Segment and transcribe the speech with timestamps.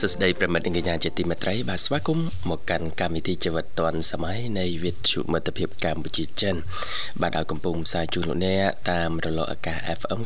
[0.00, 6.54] សួស្តីប្រិមិត្តនិងកញ្ញាជាទីមេត្រីបាទស្វាគមន៍មកកាន់កម្មវិធីជីវិតឌွန်សម័យនៃវិទ្យុមិត្តភាពកម្ពុជាចិន
[7.20, 10.20] បាទដោយកំពុងផ្សាយជូនលោកអ្នកតាមរលកអាកាស FM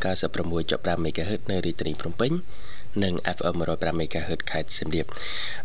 [0.45, 2.31] 96.5 MHz នៅរាជធានីភ្នំពេញ
[3.03, 5.05] និង FM 105 MHz ខេត្តសៀមរាប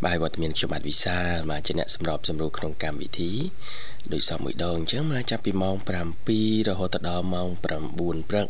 [0.05, 3.33] បាទវត្តមានខ្ញុំបាទវិសាលមកជាអ្នកសម្របសម្រួលក្នុងកម្មវិធី
[4.13, 5.77] ដូចសមមួយដងអញ្ចឹងមកចាប់ពីម៉ោង
[6.27, 8.47] 7រហូតដល់ម៉ោង9ព្រឹក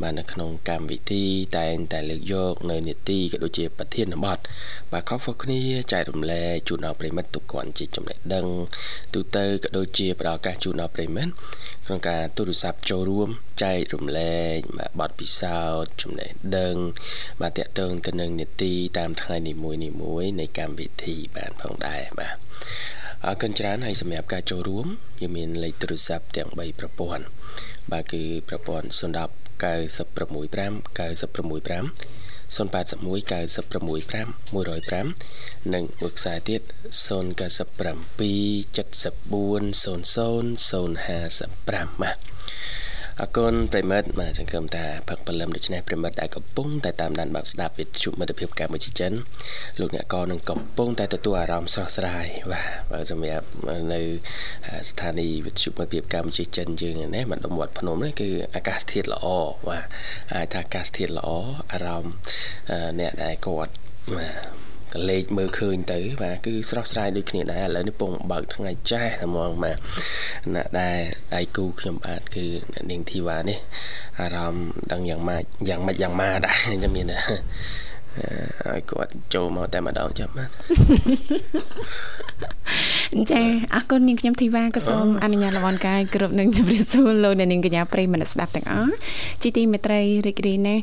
[0.00, 1.24] បាទនៅក្នុងកម្មវិធី
[1.58, 4.38] តែងតែលើកយកនៅនីតិក៏ដូចជាប្រធានបទ
[4.92, 5.60] បាទខុសៗគ្នា
[5.92, 8.46] ចែករំលែកជូនដល់ប្រិមិត្តទុកគាត់ជាចំណេះដឹង
[9.14, 11.32] ទូទៅក៏ដូចជាផ្ដល់ឱកាសជូនដល់ប្រិមិត្ត
[11.90, 13.28] ក្នុងការទូរស័ព្ទចូលរួម
[13.62, 14.58] ចែករំលែក
[15.00, 16.74] បទពិសោធន៍ចំណេះដឹង
[17.40, 19.72] បាទតកតងទៅនឹងនីតិតាមថ្ងៃនីមួ
[20.22, 22.36] យៗនៃកម្មវិធីបានផងដែរបាទ
[23.26, 24.86] អរគុណច្រើនហើយសម្រាប់ការចូលរួម
[25.20, 27.24] យើងមានលេខទូរស័ព្ទទាំង3ប្រព័ន្ធ
[27.92, 29.30] បាទគឺប្រព័ន្ធ010
[29.62, 32.19] 965 965
[32.56, 36.60] 081 965 105និងមួយខ្សែទៀត
[37.06, 37.06] 097
[38.20, 40.80] 74 00
[41.66, 42.16] 055បាទ
[43.22, 49.12] អរគុណប្រិមិត្តបាទសង្ឃឹមថាផឹកព្រលឹមដូច្នេះប្រិមិត្តដែលកំពុងតែតាមដានបាក់ស្ដាប់វិទ្យុមិត្តភាពកម្ពុជាចិន
[49.80, 53.46] លោកអ្នកក៏នឹងកំពុងតែទទួលអារម្មណ៍ស្រស់ស្រាយបាទបើសម្រាប់
[53.92, 54.00] នៅ
[54.90, 59.26] ស្ថានីយ៍វិទ្យុមិត្តភាពកម្ពុជាចិនយើងនេះមកដុំវត្តភ្នំនេះគឺអាកាសធាតុល្អ
[59.68, 59.84] បាទ
[60.34, 61.30] អាចថាអាកាសធាតុល្អ
[61.72, 62.14] អារម្មណ៍
[63.00, 63.72] អ្នកដែលគាត់
[64.16, 64.59] បាទ
[64.94, 69.76] កលេចមើលឃើញទៅបាទគឺស្រស់ស្រាយដូចគ្នាដែរឥឡូវនេះពងបើកថ្ងៃចាស់តែហ្មងបាទ
[70.54, 70.98] ណាដែល
[71.34, 72.46] ដៃគូខ្ញុំបាទគឺ
[72.90, 73.58] នាងធីវ៉ានេះ
[74.20, 80.50] អារម្មណ៍ដឹងយ៉ាងម៉េចយ៉ាងម៉េចយ៉ាងម៉ាដែរខ្ញុំមានឲ្យគាត់ចូលមកតែម្ដងចាំបាទ
[83.32, 83.42] ចា
[83.74, 88.92] អរគុណនាងខ្ញុំធីវ៉ាក៏សូមអនុញ្ញាតលំអរកាយគ្រប់នឹងជម្រាបសួរលោកអ្នកនាងកញ្ញាប្រិយមិត្តស្ដាប់ទាំងអស់
[89.42, 90.82] ជាទីមេត្រីរីករាយណាស់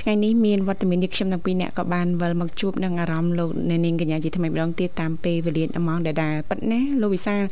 [0.00, 7.42] ថ្ងៃនេះមានវត្តមានយើងខ្ញុំទាំងពីរអ្នកក៏បានវិលមកជួបនឹងអារម្មណ៍លោកអ្នកនាងកញ្ញាជាថ្មីម្ដងទៀតតាមពេលវេលាម៉ោងដដែលប៉ិតណាលោកវិសាល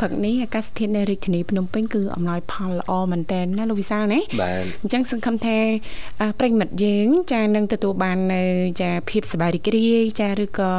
[0.00, 4.20] ព្រឹកនេះអាកាសធាតុនៅរាជធានីភ្នំពេញគឺអំណោយផលល្អមែនតើណាលោកវិសាលណា
[4.82, 5.56] អញ្ចឹងសង្ឃឹមថា
[6.38, 8.42] ប្រិយមិត្តយើងចានឹងទទួលបាននៅ
[8.82, 10.70] ចាភាពសប្បាយរីករាយចាឬក៏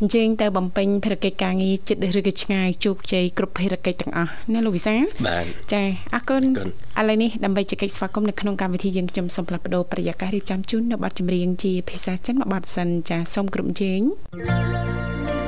[0.00, 4.94] អញ្ជើញទៅបំពេញភារកិច្ចការងារចិត្តឬក៏ឆ្ងាយជោគជ័យគ្រប់ភារកិច្ចទាំងអស់ណាលោកវិសា
[5.26, 5.82] បាទចា
[6.14, 15.47] អរគុណឥឡូវនេះដើម្បីជែកស្វាគមន៍នៅក្នុងកម្មវិធីយើងខ្ញុំសូមផ្លាស់ប្ដូរប្រយាកររៀបចំជូននៅប័ណ្ណចម្រៀងជាភាសាចិនមួយប័ណ្ណសិនចាសូមគ្រប់ជេងគ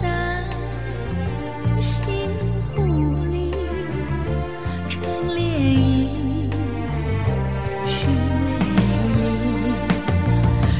[0.00, 0.06] 在
[1.78, 2.00] 心
[2.68, 2.74] 湖
[3.26, 3.52] 里
[4.88, 5.38] 成涟
[7.86, 7.88] 漪，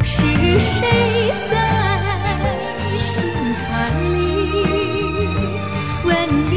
[0.02, 0.14] 是
[0.60, 0.78] 谁
[1.50, 1.52] 在
[2.96, 3.20] 心
[3.66, 3.68] 坎
[4.14, 4.16] 里
[6.04, 6.08] 问
[6.50, 6.54] 一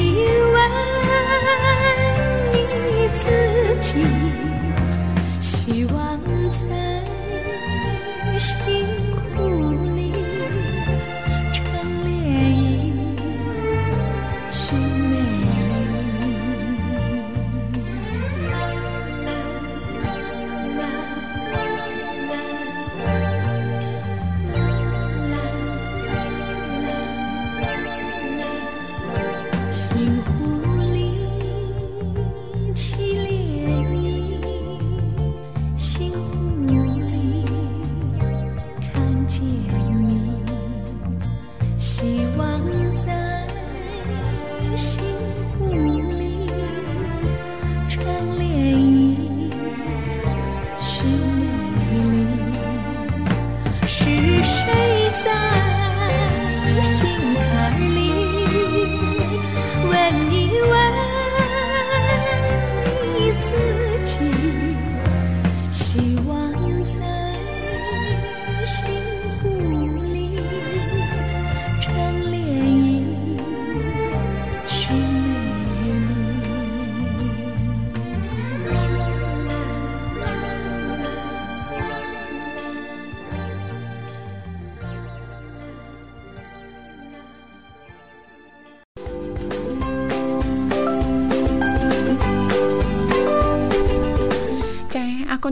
[0.54, 0.56] 问
[2.54, 2.56] 你
[3.20, 3.22] 自
[3.82, 3.88] 己，
[5.42, 5.52] 希
[5.86, 5.94] 望
[6.54, 6.62] 在
[8.40, 9.03] 心。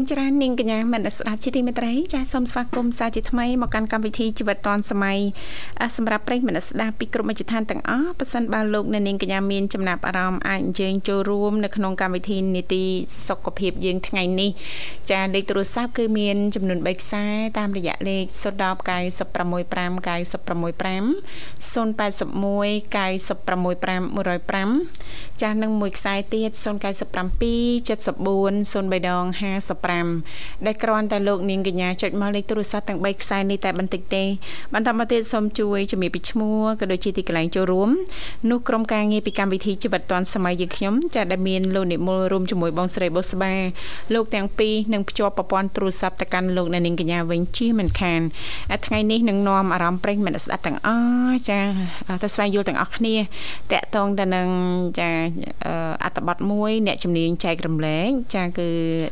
[0.02, 5.20] ណច្រើននាងកញ្ញាមនស្ដាប់ជាទីមេត្រីចាសសូមស្វាគមន៍សាជាថ្មីមកកាន់កម្មវិធីជីវិតឌွန်សម័យ
[5.98, 12.84] សម្រាប់ប្រិយមនស្ដាប់ពីគ្រប់មជ្ឈដ្ឋានទាំងអស់ប៉ះសិនបើលោកអ្នកនាងកញ្ញាមានចំណាប់អារម្មណ៍អាចអញ្ជើញចូលរួមនៅក្នុងកម្មវិធីនីតិ
[13.28, 14.50] សុខភាពយើងថ្ងៃនេះ
[15.12, 17.26] ចាលេខទូរស័ព្ទគឺមានចំនួន3ខ្សែ
[17.60, 26.66] តាមរយៈលេខ010 965 965 081 965 105ចាស់និងមួយខ្សែទៀត097
[29.92, 34.24] 74 03ដង55ដែលគ្រាន់តែលោកនាងកញ្ញាចុចមកលេខទូរស័ព្ទទាំង3ខ្សែនេះតែបន្តិចទេ
[34.74, 37.90] បន្តមកទៀតសូមជួយជំរាបពីឈ្មោះក៏ដូចជាទីកន្លែងចូលរួម
[38.50, 43.54] នោះក្រុមការងារពីកម្មវិធីជីវិតឌွန်សម័យយើងខ្ញុំចាដែលមានលោកនិមលរួមជាមួយបងស្រីបុស្បា
[44.14, 48.22] លោកទាំងពីរនឹងភ្ជាប់ប្រព័ន្ធទូរស័ព្ទទៅកាន់លោកនាងកញ្ញាវិញជាមិនខាន
[48.86, 51.60] ថ្ងៃនេះនឹងនាំអារម្មណ៍ប្រិញ្ញមិត្តស្ដាប់ទាំងអស់ចា
[52.24, 53.22] ទៅស្វែងយល់ទាំងអស់គ្នាត
[53.72, 54.48] កតងទៅនឹង
[55.00, 55.10] ចា
[56.04, 58.70] អត្តបទមួយ អ្នកជំនាញចែករំលែកចាគឺ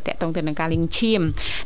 [0.08, 1.22] តកតងទៅនឹងការលេងឈាម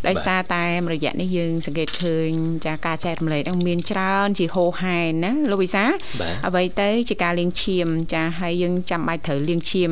[0.08, 0.64] ដោយសារតែ
[0.94, 2.30] រយៈនេះយើងសង្កេតឃើញ
[2.66, 5.84] ចាការចែករំលែកនឹងមានច្រើនជាហូរហែណាលោកវិសា
[6.48, 9.92] អ្វីទៅជាការលេងឈាមចាហើយយើងចាំបាច់ត្រូវលេងឈាម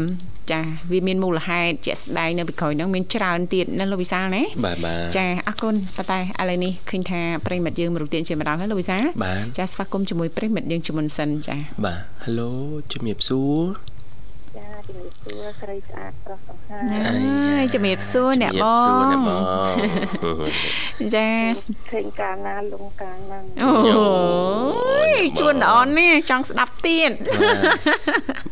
[0.52, 0.62] ចា
[0.92, 9.04] វាមានមូលហេតុជាក់ស្ដែងនៅពីក្រោយហ្នឹងមានច្រើនទៀតណាលោកវិសាលណាបាទបាទចាអរគុណប៉ុន្តែឥឡូវនេះឃើញថាប្រិមិត្តយើងមរុកទានជាម្ដងហើយលោកវិសាល
[9.58, 12.52] ចាស្វាគមន៍ជាមួយប្រិមិត្តយើងជាមុនសិនចាបាទ Halo
[12.92, 13.60] ជំរាបសួរ
[13.90, 13.91] ចា
[14.92, 19.42] ជំរាបសួរស្រីស្អាតប្រុសសង្ហាអើយជំរាបសួរអ្នកបងជំរាបសួរអ្នកបង
[21.16, 21.30] ចា
[21.92, 27.12] ឃើញកាលណាលងកាលហ្នឹងអូយជួនល្អនេះចង់ស្ដាប់ទៀត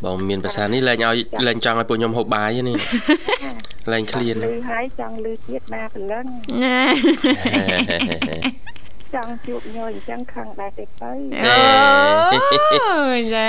[0.04, 1.16] បងមានភាសានេះលែងឲ្យ
[1.46, 2.76] លែងចង់ឲ្យពួកខ្ញុំហូបបាយនេះ
[3.92, 6.24] លែងឃ្លានលឺហើយចង់លឺទៀតណាព្រលឹង
[9.14, 11.10] ចង់ជួបញយអញ្ចឹងខឹងដែរទេទៅ
[11.44, 12.94] អូ
[13.34, 13.48] ចា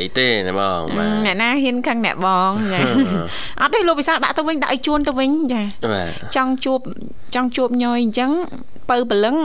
[0.00, 0.80] អីទេណាបង
[1.26, 2.80] អ្នកណាហ៊ានខឹងអ្នកបងចា
[3.60, 5.62] អត់ទេលោកវិសាលដាក់ទៅវិញដាក់ឲ្យជួនទៅវិញចា
[6.36, 6.80] ចង់ជួប
[7.34, 8.30] ចង់ជួបញយអញ្ចឹង
[8.88, 9.36] បើព្រលឹង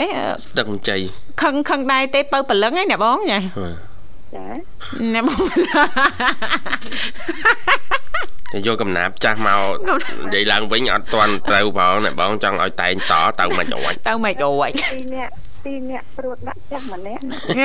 [0.00, 0.06] អេ
[0.42, 1.00] ស្ទឹកមជ័យ
[1.42, 3.38] ខឹងខឹងដែរទេបើព្រលឹងហ្នឹងអ្នកបងចា
[4.34, 4.46] ចា
[5.14, 5.40] អ្នកបង
[8.52, 9.74] តែយកកំណាប់ចាស់មក
[10.24, 15.32] និយាយឡើងវិញអត់ទាន់ត្រូវផងអ្នកបងចង់ឲ្យតែងតទៅមិនអួចទៅមិនអួចពីរនាក់
[15.64, 17.20] ពីរនាក់ព្រួតដាក់ចាស់ម្នាក់
[17.58, 17.60] អ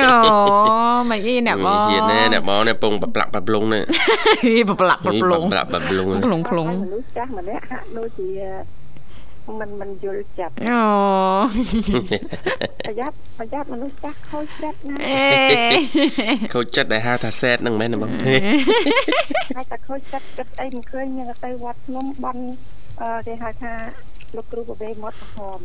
[1.10, 3.82] មិនអីអ្នកបងហ៊ានទេអ្នកបងនេះពងប្រប្លាក់ប្រប្លុងនេះ
[4.68, 8.28] ប្រប្លាក់ប្រប្លុងប្រប្លាក់ប្រប្លុងប្រប្លុងប្រប្លុងមនុស្សចាស់ម្នាក់ហាក់ដូចជា
[9.60, 10.80] មិនមិនយល់ចិត្តអូ
[12.86, 14.96] ប្រយ័ត្នប្រយ័ត្នមនុស្សចាស់ខូចចិត្តណា
[16.54, 18.10] ខូចចិត្តដែលហៅថាសែតហ្នឹងមែនទេបង
[19.56, 22.42] ហើយតែខូចចិត្តគិតអីមិនឃើញយើងទៅវត្តភ្នំបន់
[23.26, 23.72] គេហៅថា
[24.36, 25.58] លោកគ្រូបបេមាត់ក្រហម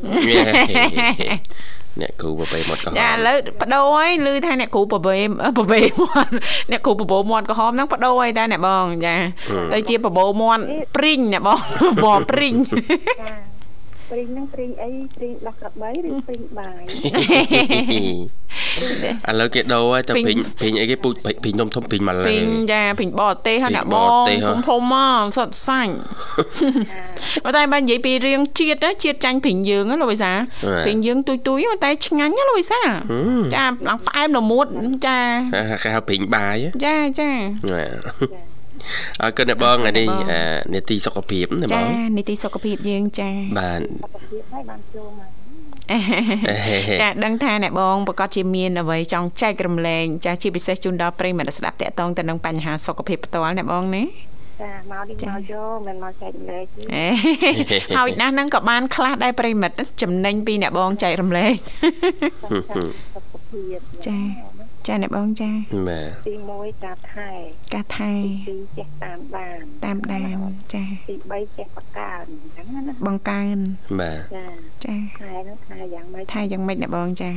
[2.01, 5.17] អ្នកគ្រូបបេមាត់ក្រហមចាឥឡូវបដូរហើយឮថាអ្នកគ្រូបបេ
[5.57, 6.31] បបេមាត់
[6.71, 9.15] អ្នកគ្រូបបោមាត់ក្រហមហ្នឹងបដូរហើយតាអ្នកបងចា
[9.73, 10.63] ទៅជាបបោមាត់
[10.95, 11.59] ព្រីងអ្នកបង
[12.03, 12.75] បបព្រីងចា
[14.11, 16.83] ព្រីងហ្នឹងព្រីងអីព្រីងដោះក្របីឬព្រីងបាយ
[19.29, 25.93] ឥឡូវគេដូរហើយទៅព្រីងព្រីងអីគេពូជព្រីងធំធំព្រីងម៉ាឡេព្រីងចាព្រីងបរទេសហ្នឹងអ្នកបងធំធំមកសុទ្ធសាច់
[27.43, 30.31] ប៉ុន្តែបើនិយាយពីរឿងជាតិជាតិចាញ់ព្រីងយើងលោកវិសា
[30.85, 32.81] ព្រីងយើងទុយទុយតែឆ្ងាញ់ណាលោកវិសា
[33.55, 34.65] ចាឡើងផ្អែមល្មួត
[35.07, 35.19] ចា
[35.83, 37.29] គេហៅព្រីងបាយចាចា
[39.21, 40.07] អរគុណអ្នកបងនេះ
[40.75, 41.81] នេតិសុខភាពណាបងចា
[42.17, 43.29] នេតិសុខភាពយើងចា
[43.59, 45.29] បាទសុខភាពហើយបានចូលមក
[47.01, 54.03] ចាដឹងថាអ្នកបងប្រកាសជាមានអ្វីចង់ចែករំលែកចាជាពិសេសជូនដល់ប្រិយមិត្តស្ដាប់តកតងទៅនឹងបញ្ហាសុខភាពផ្ទាល់អ្នកបងណា
[54.61, 57.05] ចាមកនេះមកយកមិនមកចែករំលែកទេ
[57.97, 61.55] ហើយណាស់ហ្នឹងក៏បានខ្លះដែរប្រិមិត្តចំណេញពីអ្នកបងចែករំលែក
[63.15, 64.17] សុខភាពចា
[64.87, 65.49] ចាអ្នកបងចា
[65.89, 67.29] បាទទី1ការថែ
[67.73, 68.11] ការថែ
[68.49, 70.37] ទី2ចេះតាមដានតាមដាន
[70.73, 73.57] ចាទី3ចេះបង្កើនអញ្ចឹងណាបង្កើន
[74.01, 74.47] បាទចា
[74.85, 77.31] ចាថែនោះថែយ៉ាងម៉េចថែយ៉ាងម៉េចអ្នកបងចា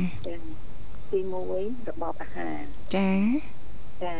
[1.11, 1.19] ទី
[1.55, 2.57] 1របបអាហារ
[2.95, 3.09] ចា
[4.03, 4.15] ចា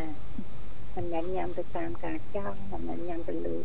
[0.95, 3.55] មិនមែនញ៉ាំទៅតាមការចង់មិនមែនញ៉ាំទៅលើ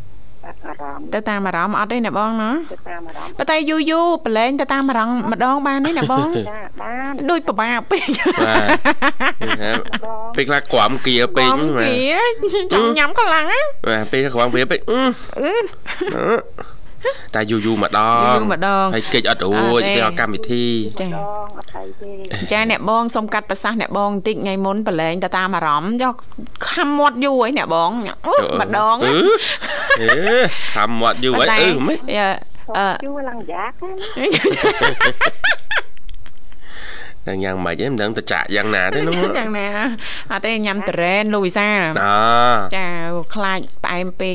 [0.44, 8.06] អារម្មណ៍ទៅតាមអារម្មណ៍អត់ទេណាបងណាទៅតាមអារម្មណ៍ប៉ុន្តែយូរយូរប្រឡែងទៅតាមអារម្មណ៍ម្ដងបានទេណាបងចាបានដូចពិបាកពេក
[8.46, 8.54] បា
[9.76, 9.78] ទ
[10.36, 11.50] ពេលខ្លះក្រាំគៀពេក
[11.80, 15.00] គៀចង់ញ៉ាំខ្លាំងណាបាទពេលក្រាំគៀពេកអឺ
[17.34, 20.64] តែយូរយូរម្ដងយូរម្ដងហើយកិច្ចអត់រួចទៅកម្មវិធី
[21.00, 22.12] ចាអត់ហើយទេ
[22.52, 26.14] ចាអ្នកបងសុំកាត់ប្រសាសន៍អ្នកបងបន្តិចថ្ងៃមុនប្រឡែងទៅតាមអារម្មណ៍យក
[26.68, 27.90] ខំមាត់យូរហើយអ្នកបង
[28.26, 30.38] អូម្ដងអឺ
[30.74, 31.98] ខំមាត់យូរហើយអឺមិន
[32.78, 33.72] អឺយូរឡើងយ៉ាក
[37.28, 39.66] នឹងយ៉ាងម៉េចឯងមិនដឹងទៅចាក់យ៉ាងណាទេនោះយ៉ាងណា
[40.32, 41.68] អត់ទេញ៉ាំតរ៉ែនលូវីសា
[42.04, 42.16] អូ
[42.76, 42.86] ចា
[43.34, 44.34] ខ្លាចផ្អែមពេក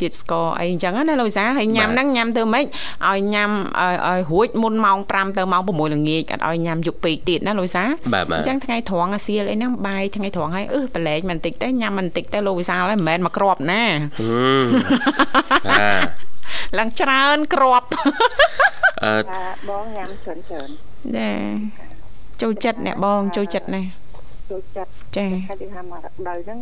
[0.00, 2.64] ជាតិស្ករអីអញ្ចឹងណាលូវីសាហើយញ៉ាំហ្នឹងញ៉ាំធ្វើម៉េច
[3.08, 3.50] ឲ្យញ៉ាំ
[3.80, 7.84] ឲ្យរួចមុនម៉ោង5ទៅម៉ោង6ល្ងាចអត់ឲ្យញ៉ាំយប់ពេកទៀតណាលូវីសា
[8.36, 13.82] អញ្ចឹងថ្ងៃត្រង់អាសៀលអីហ្នឹងបាយថ្ងៃត្រង់ហើយអឺប្រឡែកមិនតិចទេញ៉ាំមិនតិចទេលូវីសាហើយមិនមែនមកក្របណា
[16.78, 17.82] ឡើងច្រើនក្រប
[19.04, 19.16] អឺ
[19.68, 20.68] បងញ៉ាំច្រើនច្រើន
[21.16, 21.85] ចា
[22.42, 23.82] ចូលចិត្តអ្នកបងចូលចិត្តណា
[24.50, 26.60] ចូលចិត្តចាហើយគេថាមករដូវហ្នឹង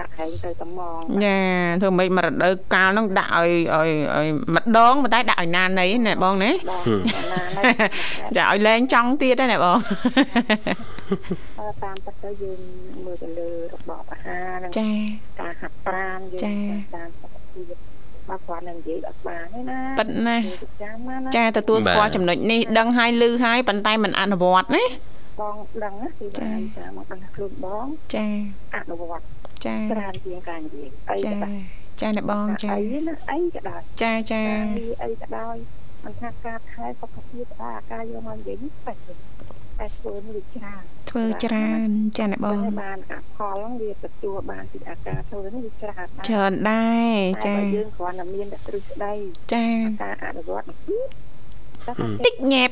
[0.00, 1.36] ដាក់ហែងទៅត្មងចា
[1.80, 6.50] ធ្វើម៉េចមករដូវកាលហ្នឹងដាក់ឲ្យឲ្យឲ្យម្ដងប៉ុន្តែដាក់ឲ្យណាណីណាបងណា
[8.36, 9.78] ចាឲ្យលែងចង់ទៀតណាបង
[11.82, 12.58] តាមពិតទៅយើង
[13.04, 14.88] មើលទៅលើរបបអាហារចា
[15.40, 16.40] ការហាត់ប្រាណយើង
[16.94, 17.23] តាមសុខភាព
[18.28, 20.36] បើគាត់នឹងនិយាយអត់បានទេណាប៉ិតណា
[21.36, 24.84] ចាទទួលស្គាល់ចំណុចនេះដឹងហើយឮហើយប៉ុន្តែមិនអនុវត្តណា
[25.40, 28.26] បងដឹងណាគឺចាចាមកដឹងខ្លួនបងចា
[28.76, 29.24] អនុវត្ត
[29.66, 31.56] ចាច្រើនជាងការនិយាយអីក៏ដោយ
[32.00, 34.42] ចាអ្នកបងចាអីណាអីក៏ដោយចាចា
[35.04, 35.56] អីក៏ដោយ
[36.04, 38.98] មិនថាការថែសុខភាពក៏ដោយអាការយកមកនិយាយនេះបែប
[39.78, 40.82] តែធ្វើនេះវាច្រើន
[41.16, 49.12] ធ្វើច្រើនចាអ្នកបងបានអាផលហ្នឹងវាទទួលបានពីអាការធ្វើនេះវាច្រើនច្រើនដែរចាយើងគ្រាន់តែមានតែទ្រឹស្ដី
[49.54, 49.66] ចា
[50.02, 50.66] ការអនុវត្ត
[52.26, 52.70] តិចញ៉ែប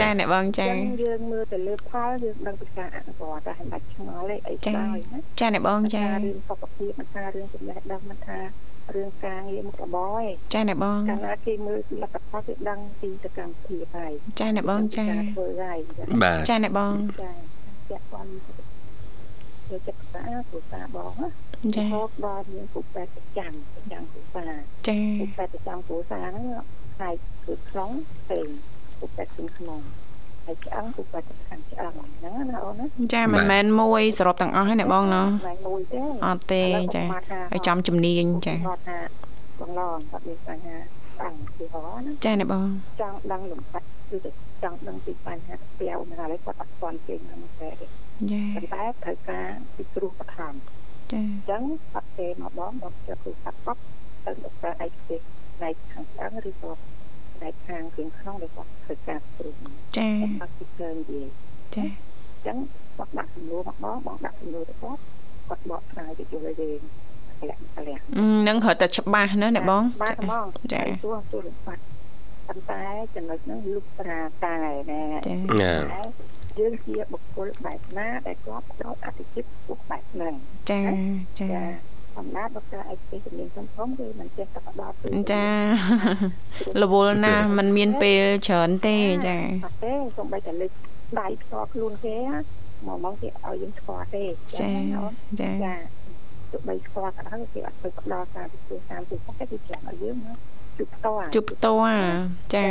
[0.00, 4.72] ចាអ្នកបងចាយើងមើលទៅលើផលយើងដឹងពីការអនុវត្តតែមិនបាច់ឆ្ងល់ទេអីចា
[5.40, 8.38] ចាអ្នកបងចារឿងសុខភាពមិនថារឿងចំណេះដឹងមិនថា
[8.96, 15.78] រឿងការងារមុខរបរឯងចាអ្នកបងកាលណាគេមើលលទ្ធផលគេដឹងពីសកម្មភាពហើយចាអ្នកបងចាធ្វើហើយ
[16.22, 17.32] បាទចាអ្នកបងចា
[17.90, 18.28] ចាក់គាត់
[19.68, 21.28] ចូលចិត្តភាសាភាសាបងណា
[21.76, 24.44] ចាហូតដល់មានពុកពេទ្យប្រចាំប្រចាំភាសា
[24.88, 26.46] ចាពុកពេទ្យប្រចាំភាសាហ្នឹង
[26.94, 27.14] ផ្នែក
[27.46, 27.90] គឺក្នុង
[28.30, 28.46] ពេង
[29.00, 29.80] ពុកពេទ្យក្នុង
[30.46, 36.62] ហើយឆ្អឹងពុកពេទ្យខាងឆ្អឹងហ្នឹងណាអូនណាចាមិនមែនមួយសរុបទាំងអស់ទេណាបងណាមិនមួយទេអត់ទេ
[36.94, 37.04] ចា
[37.52, 38.98] ហើយចំជំនាញចាគាត់ថា
[39.60, 40.76] បងឡងគាត់មានបញ្ហា
[41.22, 42.68] អង្គពីហោណាចាណាបង
[43.00, 44.18] ចង់ដឹងលំបាត់គឺ
[44.62, 50.54] ចង់ដឹងពីបញ្ហាស្ពាវណាហើយគាត់អត់ស្គាល់ចេញមកទេចាប៉ុន្តែត្រូវការពីគ្រូបឋម
[51.12, 51.62] ចាអញ្ចឹង
[51.94, 53.68] អត់ទេមកបងបងចុះគ្រូសាត់ប
[54.24, 55.20] ទៅដល់ឯកទេស
[55.56, 56.72] ផ្នែកខាងឆ្អឹងឬក៏
[57.42, 59.50] ផ្នែកខាងគ្រឿងក្នុងដែលគាត់ធ្វើការគ្រូ
[59.96, 60.08] ចា
[60.42, 61.26] អត់ពីកើនិយាយ
[61.74, 62.56] ចាអញ្ចឹង
[62.96, 65.00] គាត់ដាក់សំណួរមកបងបងដាក់សំណួរទៅគាត់
[65.48, 66.80] គាត់បកស្រាយទៅជួយយើង
[67.48, 68.02] លាក់លាក់
[68.48, 71.82] នឹងរត់តែច្បាស់ណាអ្នកបងបាទបងចាទួទួលំបាត់
[72.48, 72.82] ប៉ុន្តែ
[73.14, 74.54] ចំណុចហ្នឹងលុបត្រាតែ
[74.90, 75.34] ណែចា
[76.58, 80.34] យើងជាបុគ្គលបែបណាដែលគាត់ផ្ដោតអតិថិពួកបែបហ្នឹង
[80.70, 80.80] ចា
[81.40, 84.92] ចា អំណាចដុកទ័រឯកទេសជំនាញធំធំគឺមិនចេះតែផ្ដោត
[85.32, 85.46] ចា
[86.82, 90.70] រវល់ណាมันមានពេលច្រើនទេចាអត់ទេសូម្បីតែលេខ
[91.20, 92.16] ដៃផ្ទាល់ខ្លួនគេ
[92.86, 94.24] មកមកគេឲ្យយើងស្គាល់ទេ
[94.60, 94.72] ចា
[95.40, 95.74] ចាចា
[96.50, 100.36] ទោះបីស្គាល់ក៏ដោយគេអត់ទៅផ្ដល់ការទទួលតាមទូទៅគេគេចាំឲ្យយើងមក
[100.78, 102.02] ជួបផ្ទាល់ជួបផ្ទាល់
[102.54, 102.66] ចា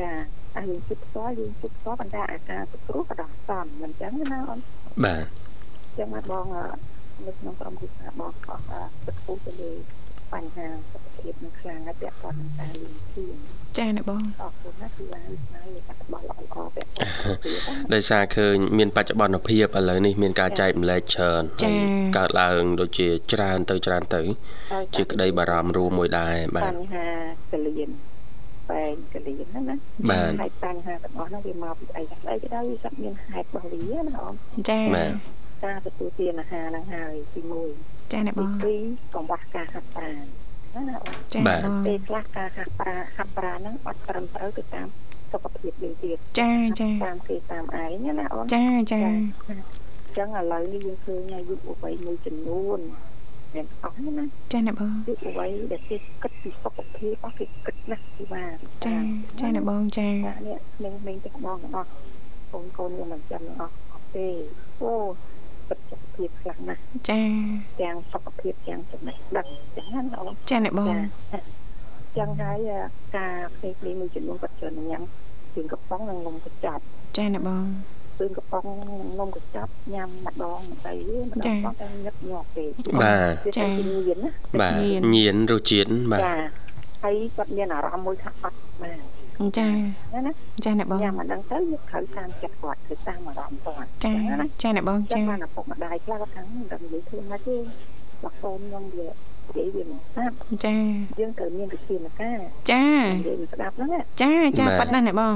[0.00, 0.10] ចា
[0.56, 4.58] អាយើងជួបផ្ទាល់យើងជួបផ្ទាល់ប៉ុន្តែអាការពិគ្រោះក៏ដល់សំមិនចឹងណាអូន
[5.04, 5.24] បាទ
[5.98, 6.46] ចឹងមកបង
[7.26, 8.56] នៅក្នុងក្រុមគូសាបងក៏
[9.04, 9.72] ពិតគូទៅលើ
[10.32, 13.36] បញ្ហាសុខភាពនឹងខ្លាំងហើយពាក់ព័ន្ធនឹងការលៀងធៀង
[13.78, 21.42] ចាអ្នកបងអរគុណណាគឺបានស្នាលើកាត់បោះល្អល្អពាក់ព័ន្ធដោយសារឃើញមានបច្ចុប្បន្នភាពឥឡូវនេះមានការចែកម្លែកច្រើន
[22.18, 24.22] កើតឡើងដូចជាច្រើនទៅច្រើនទៅ
[24.96, 27.08] ជាក្តីបារម្ភរួមមួយដែរបាទបញ្ហា
[27.52, 27.90] កលៀន
[28.70, 29.76] បែងកលៀនហ្នឹងណា
[30.10, 34.34] បាទហើយបញ្ហាទាំងអស់ហ្នឹងវាមកពីអីស្អីក៏ដោយវាគាត់មានហេតុរបស់វាណាអូន
[34.70, 35.12] ចាបាទ
[35.64, 37.40] ការទទួលទានអាហារហ្នឹងហើយទី
[37.76, 40.24] 1ចាអ្នកបងទី2កង្វះការហាត់ប្រាណ
[40.88, 41.40] ណាអូនចា
[41.86, 44.88] ពេលខ្លះការហាត់ប្រាហាត់ប្រាហ្នឹងអត់ត្រឹមត្រូវទៅតាម
[45.32, 52.80] សុខភាពយើងទៀតចាចាតាមគេតាមឯងណាអូនចាចាអញ្ចឹងឥឡូវនេះយើងឃើញអាយុវ័យមួយចំនួន
[53.54, 58.56] អ្នកអស់ណាចាអ្នកបងយុវវ័យដែលគេគិតពីសុខភាពអស់គេគិតណាស់ពីបាន
[58.86, 58.96] ចា
[59.40, 61.90] ចាអ្នកបងចានេះក្មេងៗទាំងបងទាំងអស់
[62.52, 64.28] កូនកូនយើងមិនចាំទាំងអស់អត់ទេ
[64.82, 64.92] អូ
[65.68, 67.22] ពិតសុខភាពខ្លាំងណាស់ចា
[67.80, 70.96] ទាំងសុខភាពទាំងចំណេះដឹងចឹងណាអូនចាអ្នកបង
[72.18, 72.58] ចឹងហើយ
[73.16, 75.02] ការផ្សេងៗមួយចំនួនគាត់ច្រើនញ៉ាំ
[75.54, 76.82] ជើងកំប៉ុងនិងនំកញ្ចប់
[77.16, 77.64] ចាអ្នកបង
[78.18, 80.98] ជើងកំប៉ុងនិងនំកញ្ចប់ញ៉ាំម្ដងម្ដង
[81.30, 82.70] ម្ដងបងតែញឹកញាប់ពេក
[83.02, 84.30] បាទចាញៀនណា
[84.60, 84.74] បាទ
[85.14, 86.36] ញៀនរសជាតិបាទចា
[87.02, 89.13] ហើយគាត់មានអារម្មណ៍មួយថាអត់បាទ
[89.58, 89.68] ចា
[90.26, 90.32] ណា
[90.64, 94.14] ចាអ្នកបងញ៉ាំមិនដឹងទៅយកត្រូវតាមចិត្តគាត់គឺតាមអារម្មណ៍គាត់ចា
[94.62, 97.56] ចាអ្នកបងចាបានឪពុកម្ដាយខ្លះគាត់ថាមិនដឹងនិយាយធ្វើម៉េចទេ
[98.22, 100.76] បើកូនខ្ញុំវានិយាយវាមិនស្ដាប់ចា
[101.18, 102.38] យើងត្រូវមានវិធានការ
[102.70, 105.34] ចានិយាយមិនស្ដាប់ហ្នឹងណាចាចាបាទប៉ាត់ណាស់ណែបង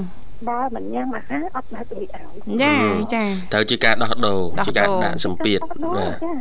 [0.49, 2.75] បើមិនញ៉ាំអាហារអត់ដាច់ទៅឲ្យចា
[3.15, 6.33] ចាត្រូវជាការដោះដូរដោះជាការដូរដាក់សម្ពាធបាបាទទចា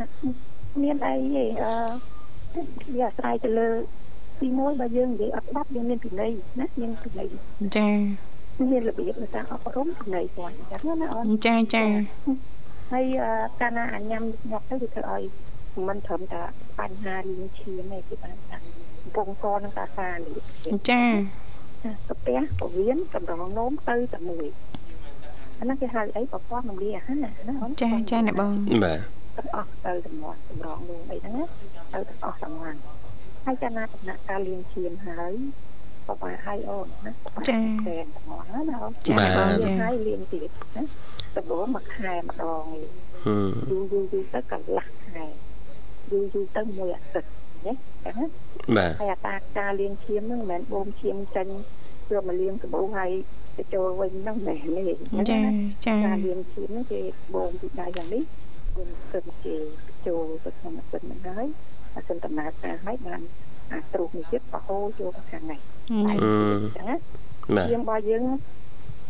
[0.82, 1.74] មានអីទេអឺ
[2.96, 3.68] វាអាស្រ័យទៅលើ
[4.40, 6.30] ទីមួយបើយើងនិយាយអត់ស្ដាប់យើងមានពិន័យ
[6.60, 7.28] ណាមានពិន័យ
[7.76, 7.88] ចា
[8.70, 11.84] មានរបៀបនៃការអប់រំពិន័យគាត់អញ្ចឹងណាអូនចាចា
[12.92, 15.22] ហើយអឺកាលណាអាញ៉ាំញាប់ទៅវាធ្វើឲ្យ
[15.88, 16.42] មិនត្រឹមតែ
[16.78, 20.36] បញ្ហាលៀងឈាមទេគឺបានថាកំពងកនឹងតាសានេះ
[20.90, 21.02] ចា
[22.08, 24.46] កាពះពវៀនកម្រងនោមទៅតែមួយ
[25.58, 27.30] អាហ្នឹងគេហៅអីប្រព័ន្ធរំលាយអាហារណា
[27.62, 28.52] អូនចាចាណែបង
[28.84, 29.00] បាទ
[29.36, 31.44] ទាំងអស់ទៅទាំងមាត់កម្រងនោមអីហ្នឹងណា
[31.94, 32.76] ទៅទាំងអស់ទាំងហ្នឹង
[33.48, 35.32] ហើយកាលណាដំណាក់កាលលៀងឈាមហើយ
[36.08, 40.82] បបាយហើយអូនណាតែទាំងមាត់ណាអូនចាណែបងលៀងចាហើយលៀងទៀតណា
[41.36, 42.80] ដំបូងមួយខែម្ដងឯង
[43.22, 45.24] ហឹមយូរយូរយូរទៅកន្លះខែ
[46.10, 47.30] យូរយូរទៅមួយអាទិត្យ
[47.66, 47.74] ណា
[48.04, 48.26] ចឹងណា
[48.76, 51.48] បាទហើយអតាការលាងឈាមហ្នឹងមិនមែនបូមឈាមចេញ
[52.10, 53.10] យកមកលាងសាប៊ូហើយ
[53.56, 55.40] ទៅចូលវិញហ្នឹងមិនមែនទេចា
[55.86, 57.00] ចាការលាងឈាមហ្នឹងគេ
[57.34, 58.22] បូមពីដៃយ៉ាងនេះ
[58.76, 59.56] គុំគិតគេ
[60.06, 63.20] ចូលទៅក្នុងម៉ាស៊ីនហ្នឹងហើយម៉ា ស៊ីនដំណើរការហើយបាន
[63.72, 65.60] អាទ្រូងនេះទៀតបហូរចូលទៅខាងនេះ
[66.08, 66.96] ដៃហឹមចឹងណា
[67.56, 68.24] បាទឈាមរបស់យើង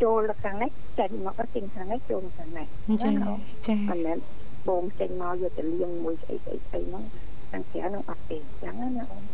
[0.02, 2.66] ចូលទៅខាងនេះចេញមកចេញខាងនេះចូលទៅខាងនេះ
[3.02, 3.10] ចា
[3.66, 4.18] ចាមិនមែន
[4.68, 7.04] បងចេញមកយកទៅលៀងមួយស្អីស្អីស្អីហ្នឹង
[7.50, 9.24] ខាងក្រៅហ្នឹងអត់ទេអញ្ចឹងណាអូន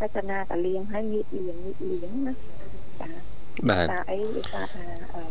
[0.00, 2.32] តែតាណាតាលៀងហើយងៀតលៀងងៀតលៀងណា
[3.00, 3.08] ចា
[3.68, 5.22] បាទតាអីគេថាថាអឺ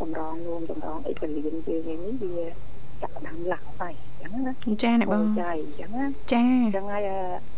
[0.00, 2.46] តម្រងនោមតម្រងអីកលៀងយើងឯនេះវា
[3.02, 4.52] ចាប់ផ្ដើមលាក់ទៅអញ្ចឹងណា
[4.84, 7.54] ចាណែបងចៃអញ្ចឹងណាចាអញ្ចឹងហើយអឺ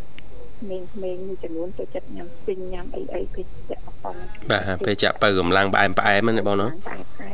[0.69, 4.15] មេងមេងមួយចំនួនចូលចិត្តញ៉ាំពេញញ៉ាំអីអីពេញចាក់អប៉ុន
[4.51, 7.29] បាទពេលចាក់បើកម្លាំងផ្អែមផ្អែមណាបងណាតែតែ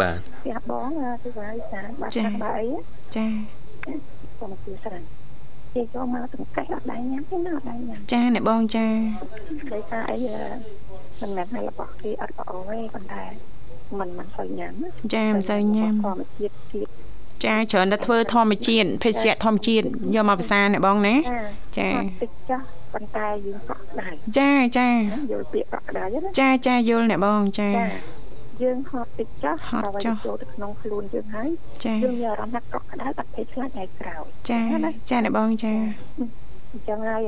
[0.00, 0.88] បាទផ្ទះបង
[1.22, 2.68] គឺថាចាបាត់ថាបើអី
[3.16, 3.26] ចា
[4.38, 5.00] សូមអធិស្ឋាន
[5.74, 8.86] គេចូលមកទាំងកែអត់ដៃញ៉ាំទេណាអត់ដៃញ៉ាំចាណែបងចា
[9.72, 10.18] ដោយសារអី
[11.20, 13.24] មិនមែនថារបស់គេអត់ល្អទេប៉ុន្តែ
[13.98, 16.88] มันមិនសូវញ៉ាំណាចាមិនសូវញ៉ាំធម្មជាតិទៀត
[17.44, 21.14] ចាច្រើនតែធ្វើធម្មជាតិភេសជ្ជៈធម្មជាតិយកមកផ្សារណែបងណា
[21.78, 28.18] ចាអត់តិចចាស់ប៉ុន្តែយើងកក់ដៃចាចាណាយល់ពាក្យកក់ដៃណាចាចាយល់ណែបងចាចា
[28.62, 31.50] យើងហត់តិចចាស់ហត់ដល់ចុះចូលទៅក្នុងខ្លួនយើងហើយ
[31.84, 34.62] ចាយើងមានអារម្មណ៍ថាកក់ក្ដៅអត់ភ័យខ្លាចថ្ងៃក្រោយចា
[35.10, 35.74] ចាណែបងចា
[36.72, 37.22] អញ្ចឹងហើយ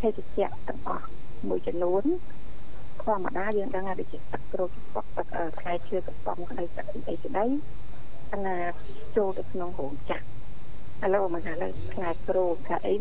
[0.00, 1.06] ភេសជ្ជៈទាំងអស់
[1.48, 2.04] មួយចំនួន
[3.02, 5.26] ធម្មតាយើងដឹងថាដូចជាទឹកក្រូចទឹកទឹក
[5.58, 7.44] ផ្លែឈើកំប៉ុងក្តីទឹកអីអីក្តី
[8.32, 8.56] អាណា
[9.16, 12.94] ចូលទៅក្នុងរោងចក្រឥឡូវមកឥឡូវផ្នែកគ្រូថាអី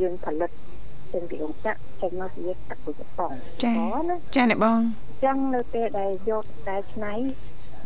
[0.00, 0.50] យើងផលិត
[1.12, 3.30] ចេញពីរោងចក្រចេញមកជាទឹកពុជប៉ុង
[3.64, 3.74] ចា
[4.36, 4.80] ចាអ្នកបង
[5.24, 7.12] ចឹងនៅពេលដែលយកតែឆ្នៃ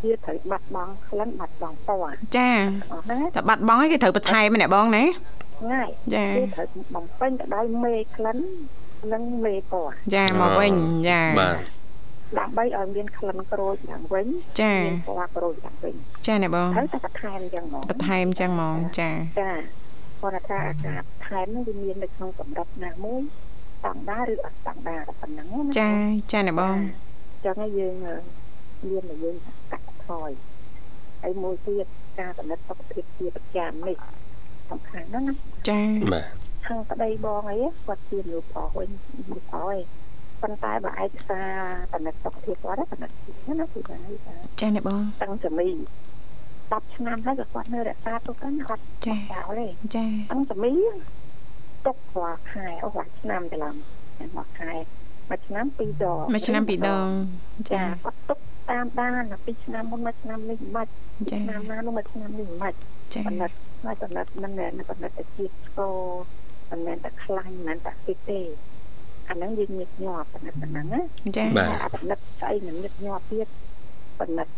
[0.05, 2.51] វាត្រូវបាត់បង់ក្លិនបាត់បង់ពណ៌ចា
[3.35, 5.05] តែបាត់បង់ឯងគេត្រូវបន្ថែមអ្នកបងណា
[5.73, 8.39] ងាយចាគេត្រូវបំពេញទៅដោយមេក្លិន
[9.13, 10.73] និងមេពណ៌ចាមកវិញ
[11.09, 11.57] ចាបាទ
[12.37, 14.27] ដើម្បីឲ្យមានក្លិនក្រូចឡើងវិញ
[14.61, 15.95] ចាមានពណ៌ក្រូចឡើងវិញ
[16.27, 19.11] ចាណែបងត្រូវតែបន្ថែមអញ្ចឹងហ្មងបន្ថែមចឹងហ្មងចា
[19.41, 19.53] ចា
[20.21, 23.23] គាត់ថាអាការបន្ថែមនោះវាមាននៅក្នុងកម្រិតណាមួយ
[23.79, 25.91] ស្តង់ដាឬអត់ស្តង់ដាប៉ុណ្ណឹងណាចា
[26.33, 27.95] ចាណែបងអញ្ចឹងហើយយើង
[28.89, 29.37] មានតែយើង
[29.73, 30.31] កាត់ថយ
[31.23, 31.87] ហើយមួយទៀត
[32.21, 33.97] ការកំណត់សុខភាពជាប្រចាំនេះ
[34.71, 35.35] សំខាន់ណាស់ណា
[35.69, 35.81] ចា
[36.13, 36.25] បាទ
[36.67, 38.89] ខាងប្តីបងអីគាត់ជាមនុស្សប្រុសវិញ
[39.19, 39.81] មនុស្សប្រុសឯង
[40.43, 41.51] ប៉ុន្តែបើឯកសារ
[41.93, 43.13] តំណែងសុខភាពគាត់តំណែង
[43.47, 43.97] ណាណាគឺថា
[44.61, 45.69] ចាណែបងតាំងសមី
[46.33, 50.73] 10ឆ្នាំហើយក៏គាត់នៅរក្សាទុកហ្នឹងអត់ចាចោលទេចាតាំងសមី
[51.87, 53.77] ទុករាល់ខែអូរាល់ឆ្នាំទៅឡើង
[54.19, 54.73] រាល់ខែ
[55.31, 57.09] មួយឆ្នាំពីរដងមួយឆ្នាំពីរដង
[57.71, 58.39] ចាចាគាត់ទុក
[58.71, 60.91] តាមដានពីឆ្នាំមុនមួយឆ្នាំនេះមិនបាច់
[61.31, 62.79] ចាឆ្នាំណានោះមួយឆ្នាំនេះមិនបាច់
[63.15, 63.51] ចាបណ្ឌិត
[63.85, 65.97] ហើយបណ្ឌិតមិនមែនបណ្ឌិតតែជាតិស្គរ
[66.71, 68.41] មិនមែនតែខ្លាញ់មិនមែនតែទីទេ
[69.29, 71.01] អាហ្នឹងយើងញឹកញាប់បណ្ឌិតហ្នឹងណា
[71.37, 73.49] ចាបាទអាបណ្ឌិតស្អីមិនញឹកញាប់ទៀត
[74.21, 74.49] បណ្ឌិត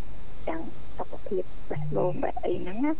[0.49, 0.61] ទាំង
[0.99, 2.93] សុខភាពបេះដូងបេះអីហ្នឹងណា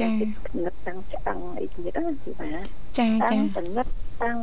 [0.00, 0.08] ចា
[0.46, 2.50] បណ្ឌិតទាំងឆ្អឹងអីទៀតណាគឺថា
[2.98, 3.86] ចាតាំចាងបណ្ឌិត
[4.22, 4.38] តាំង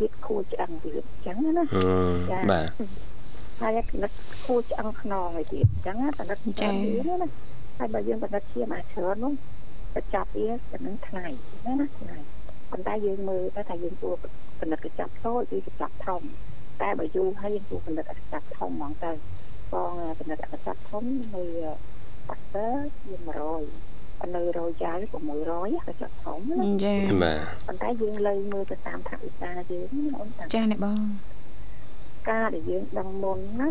[0.00, 1.82] ទៀតខួរឆ្អឹងទៀតអញ្ចឹងណាហឹ
[2.42, 2.66] មបាទ
[3.60, 4.12] ហើយបណ្ឌិត
[4.44, 7.28] ខួរឆ្អឹងខ្នងអីទៀតអញ្ចឹងណាបណ្ឌិតច្រើនទៀតណា
[7.78, 9.32] ហើយបើយើងបណ្ឌិតជាមកច្រើននោះ
[9.94, 11.26] បញ្ចប់វាចំណឹងថ្ងៃ
[11.66, 12.16] ណាណាថ្ងៃ
[12.70, 14.14] ប៉ុន្តែយើងមើលតែថាយើងគួរ
[14.60, 16.22] បណ្ឌិតកញ្ចប់តូចឬកញ្ចប់ធំ
[16.80, 19.12] តែបើយូរហើយយើងគួរបណ្ឌិតកញ្ចប់ធំហ្មងទៅ
[19.72, 21.44] បងបណ្ឌិតកញ្ចប់ធំនៅ
[22.28, 23.12] ប៉ាស្ទ័រជា
[23.74, 31.00] 100នៅរយយ៉ាវ600កញ្ចប់ធំណាចាបាទប៉ុន្តែយើងលើមើលទៅតាមថវិកាយើងណាអូនតាមចាណែបង
[32.30, 33.68] ការដែលយើងដឹងមុនណា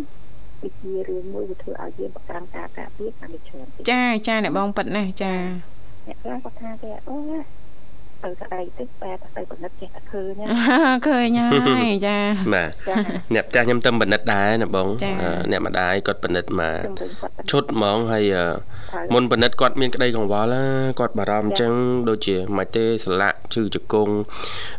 [0.62, 5.34] វាជារឿងមួយវាធ្វើឲ្យយើងប្រកាន់ការការពារកាន់តែច្រើនទៀតចាចាណែបងប៉ិតណាស់ចា
[6.08, 7.15] អ្នកខ្លះគាត់ថាគេអូ
[8.23, 10.45] ទៅស្ដីទេបែរទៅពិនិត្យចេះតែឃើញណា
[11.08, 12.17] ឃើញហើយចា
[12.53, 12.95] បាទចា
[13.34, 18.45] អ្នកផ្ទះខ្ញុំទៅពិនិត្យដែរណាបងចា៎អឺអ្នកម្ដាយគាត់ពិនិត្យមកជំរុញគាត់ទៅឈុតហ្មងហើយអឺ
[18.91, 20.63] ត្រូវមុនពិនិត្យគាត់មានក្តីកង្វល់ណា
[20.99, 21.73] គាត់បារម្ភអញ្ចឹង
[22.10, 24.13] ដូចជាមិនទេស្លាក់ឈឺជង្គង់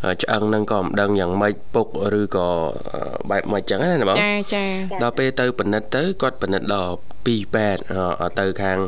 [0.05, 1.87] អឺឆ្អឹងហ្នឹងក៏មិនដឹងយ៉ាងម៉េចពុក
[2.21, 2.49] ឬក៏
[2.93, 3.01] អឺ
[3.31, 4.65] បែបម៉េចអញ្ចឹងណាណាបងចាចា
[5.03, 6.93] ដល់ពេលទៅពិនិត្យទៅគាត់ពិនិត្យដល់
[7.27, 7.83] 2ពេទ្យ
[8.23, 8.79] អឺទៅខាង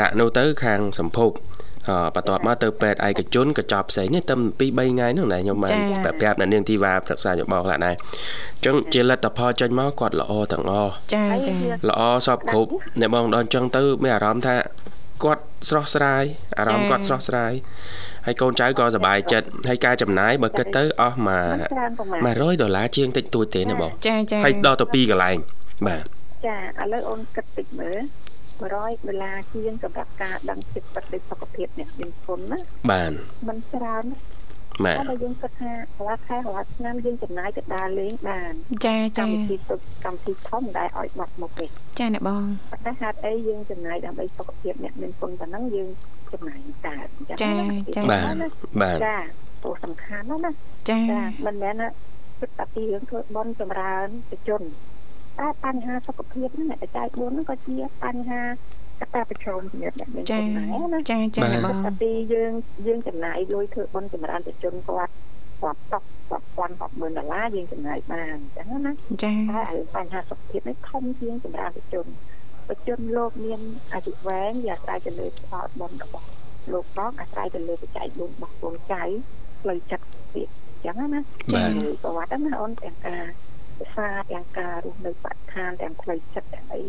[0.00, 1.69] រៈនោះទៅខាងសម្ភពអឺ
[2.14, 5.72] បន្ទាប់មកទៅពេទ្យឯកជនកញ្ចប់ផ្សេងនេះតែ2 3ថ្ងៃហ្នឹងណាខ្ញុំបាន
[6.04, 14.56] ប្រាប់អ្នកនាងធីវ៉ាប្រឹក្សាយោបល់ខ្លះដែរអញ្ចឹងជាលទ្ធផលចេញមកគាត់ល្អទាំងអស់ចាហើយចាវាល្អសពគ្រប់អ្នកបងដល់អញ្ចឹងទៅមានអារម្មណ៍ថា
[15.24, 16.24] គាត់ស្រស់ស្រាយ
[16.58, 17.52] អារម្មណ៍គាត់ស្រស់ស្រាយ
[18.26, 25.36] ហើយកូនចៅក៏សប្បាយចិត្តហើយការចំណាយបើគិតទៅអស់មកមិនច្រើនប្រហែល100ដុល្លារជាងតិចតួចទេណាបងចាចាហើយដល់ទៅពីរកន្លែង
[25.86, 26.04] បាទ
[26.46, 27.98] ចាឥឡូវអូនគិតតិចមើល
[28.60, 32.58] 100ដុល្លារជាងសម្រាប់ការដឹងចិត្តពិតនៃសុខភាពអ្នកមានគុណណា
[32.90, 33.12] បាន
[33.48, 34.40] មិនច្រើនណា
[34.84, 35.72] បាទតែបើយើងគិតថា
[36.06, 38.52] រាល់ខែរាល់ឆ្នាំយើងចំណាយទៅដើរលេងបាន
[38.86, 41.66] ចាចាកម្មវិធីទុកកម្មវិធីធំដែលឲ្យបាត់មកទេ
[41.98, 45.88] ចាអ្នកបងប៉ុន្តែហេតុអីយើងចំណាយដើម្បីសុខភាពអ្នកមានគុណប៉ុណ្ណឹងយើង
[46.32, 48.34] ចំណាយកើតអញ្ចឹងចាណាចាបាទ
[48.82, 49.16] បាទចា
[49.62, 50.50] ព្រោះសំខាន់ណាស់ណា
[50.90, 51.88] ចាចាមិនមែនណា
[52.40, 54.62] គិតតែពីរឿងធ្វើបន់ចម្រើនទៅជន
[55.40, 58.42] តែបញ្ហាសុខភាពហ្នឹងអ្នកបច្ច័យ4ហ្នឹងក៏ជាបញ្ហា
[59.00, 62.52] កត្តាប្រឈមសម្រាប់អ្នកមានចាគុណដែរណាចាចាអ្នកបងតែពីយើង
[62.86, 65.12] យើងចំណាយលុយធ្វើបន់ចម្រើនទៅជនគាត់
[65.62, 68.92] គាត់តក់គាត់ពាន់គាត់ម៉ឺនដុល្លារយើងចំណាយបានអញ្ចឹងណា
[69.24, 72.06] ចាតែរឿងបញ្ហាសុខភាពនេះធំជាងចម្រើនទៅជន
[72.68, 73.60] ប្រជនលោកមាន
[73.92, 76.28] អាយុវែងវាអាស្រ័យទៅលើផលបន់របស់
[76.72, 79.02] លោកផងអាស្រ័យទៅលើបច្ច័យ4របស់កូនចៅ
[79.60, 81.20] ផ្លូវចិត្តទៀតអញ្ចឹងណា
[81.54, 83.24] បាទលើប្រវត្តិហ្នឹងណាអូនទាំងការ
[83.80, 86.82] ភាសាទាំងការរស់នៅបរិស្ថានទាំងផ្លូវចិត្តទាំងអី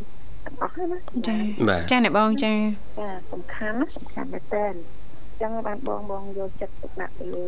[0.45, 1.37] ទាំងអស់ហ្នឹងណាចា
[1.69, 2.53] បាទចាអ្នកបងចា
[2.99, 7.47] ចាសំខាន់ណាសំខាន់មែនតើអញ្ចឹងបានបងបងយកចិត្តទុកដាក់ទៅលើ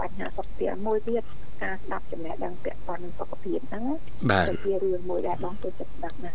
[0.00, 1.22] បញ្ហាសុខភាពមួយទៀត
[1.62, 3.96] ការស្ដាប់ចំណេះដឹងពាក់ព័ន្ធនឹងសុខភាពហ្នឹងណា
[4.30, 6.32] បាទទៅជារឿងមួយដែលបងចូលចិត្តស្ដាប់ណា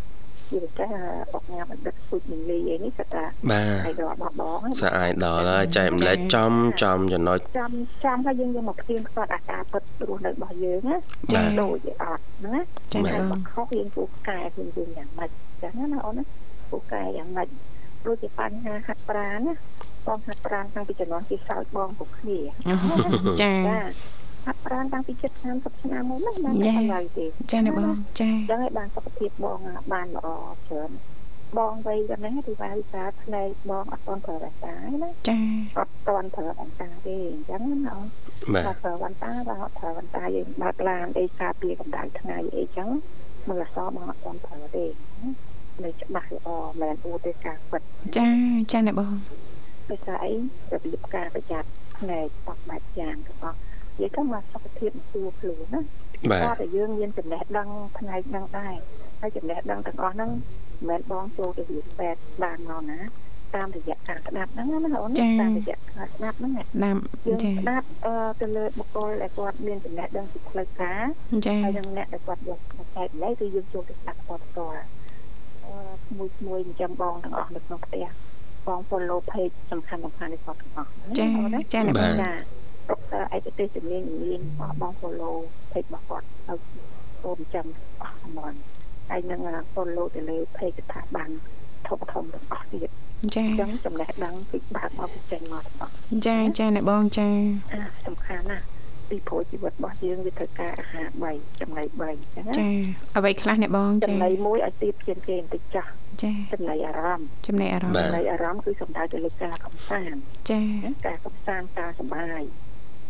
[0.50, 0.88] ជាពិសេស
[1.34, 6.52] អុកញ៉ាំបណ្ឌិតពុជនីលីអីនេះគាត់ថាបាទឲ្យដល់របស់បងហ្នឹងស្អាយដល់ហើយចែកម្លែកចំ
[6.82, 7.72] ចំចំណុចចាំ
[8.04, 10.96] ចាំហើយយើងយកមកផ្ទៀងផ្ទាត់អាការពិតរស់នៅរបស់យើងណា
[11.34, 12.56] ចាបាទដូចជាអត់ណា
[12.92, 15.30] ចាអ្នកតែបងបើខុសយើងគូកែខ្លួនយើងយ៉ាងម៉េច
[15.62, 16.24] ចឹងណាអូនណា
[16.70, 17.48] គូកែយ៉ាងម៉េច
[18.06, 19.54] ដូចជាបញ្ហាហាត់ប្រាណណា
[20.06, 22.38] បងហាត់ប្រាណតាំងពីជំនាន់គេសោចបងពួកគ្នា
[23.42, 23.80] ចាចា
[24.44, 29.58] ហាត់ប្រាណតាំងពីចិត្តឆ្នាំ10ឆ្នាំមុនណាបានចាតែឡើយទេចាអ្នកបងចាចឹងហើយបានសុខភាពបង
[29.92, 30.26] បានល្អ
[30.68, 30.90] ច្រើន
[31.58, 35.38] បងវ័យយ៉ាងហ្នឹងទីវាវិសាផ្នែកបងអត់ទាន់ប្រើរក្សាទេណាចា
[35.78, 38.06] អត់ទាន់ប្រើអន្តាទេអញ្ចឹងណាអូន
[38.54, 42.88] បាទបើប្រើវ៉ាន់តាបើអត់ប្រើវ៉ាន់តាយើងបើកឡានអីការពារកម្ដៅថ្ងៃអីចឹង
[43.48, 44.84] មើលអសបងអត់ទាន់ប្រើទេ
[45.84, 47.82] នៅច្បាស់ល្អមិនមែនអួតទេការពិត
[48.16, 48.28] ចា
[48.72, 49.14] ចាអ្នកបង
[49.90, 50.32] ដោយសារអី
[50.72, 53.58] របៀបការប្រយ័ត្នផ្នែកបកបែបយ៉ាងទាំងអស់
[53.94, 55.80] និយាយទៅមកសុខភាពសួរខ្លួនណា
[56.30, 58.74] បាទគាត់តែយើងមានចំណេះដឹងផ្នែកហ្នឹងដែរ
[59.20, 60.36] ហើយចំណេះដឹងទាំងអស់ហ្នឹងមិ
[60.84, 63.00] នមែនបងចូលទៅរៀនពេទ្យបានមកណា
[63.54, 71.04] តាមរយៈការស្ដាប់ហ្នឹងណាអូនណាតាមរយៈការស្ដាប់ហ្នឹងណាស្ដាប់យើងចាស្ដាប់អឺទៅលើបុគ្គលដែលគាត់មានចំណេះដឹងពីផ្លូវការ
[71.46, 74.82] ចាហើយនឹងអ្នកដែលគាត់យកមកចែកម្លែកគឺយើងចូលទៅស្ដាប់គាត់ផ្ទាល់
[75.66, 75.74] អឺ
[76.18, 78.06] មួយមួយអញ្ចឹងបងទាំងអស់នៅក្នុងផ្ទះ
[78.66, 81.80] បង follow page សំខាន់សំខាន់នៃគាត់ទាំងអស់ចាណាចា
[82.88, 85.36] អ្នកបងចាទុកឯកទេសជំនាញជំនាញរបស់បង follow
[85.72, 86.60] page របស់គាត់ឲ្យ
[87.24, 87.66] អូនចាំ
[88.02, 88.54] អស់ហ្មង
[89.10, 89.40] ហើយនឹង
[89.74, 91.28] follow ទៅលើ page ស្ថាប័ន
[91.88, 92.88] ធំធំទាំងអស់ទៀត
[93.34, 95.92] ចាអញ្ចឹងចំណេះដឹងពីបាក់មកពីចេញមកទាំងអស់
[96.26, 97.28] ចាចាអ្នកបងចា
[97.72, 98.64] អាសំខាន់ណាស់
[99.10, 102.68] ពីព្រោះជីវិតរបស់យើងវាត្រូវការអាហារ3ចំណី3អញ្ចឹងណាចា
[103.16, 105.90] អ្វីខ្លះអ្នកបងចាចំណីមួយឲ្យទៀបជាងគេបន្តិចចាស់
[106.22, 110.18] ចាចំណីអារម្មណ៍ចំណេះអារម្មបាទណ៍ចំណីអារម្មណ៍គឺសំដៅទៅលើការកំសាន្ត
[110.50, 112.42] ចាណាការកំសាន្តការសប្បាយ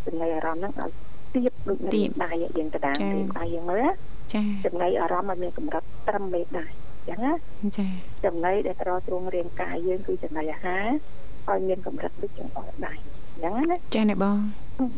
[0.07, 0.90] ចំណីអារម្មណ៍ហ្នឹងឲ្យ
[1.35, 1.90] ទៀបដូចនៅ
[2.25, 3.93] ដៃយើងកដាលទេដៃយើងមើលណា
[4.35, 6.67] ចាចំណីអារម្មណ៍ឲ្យមានកម្រិតត្រឹមមេដៃ
[7.09, 7.35] អញ្ចឹងណា
[7.79, 7.87] ចា
[8.25, 10.87] ចំណីដែលត្រទ្រង់រាងកាយយើងគឺចំណីអាហារ
[11.49, 14.38] ឲ្យមានកម្រិតដូចចង្អុលដៃអញ្ចឹងណាចាអ្នកបង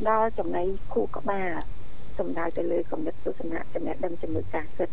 [0.09, 1.51] ដល់ចំណីខួរក្បាល
[2.19, 4.89] សំដៅទៅលើកម្រិតទស្សនៈចំណេះដឹងជំនួយការគិត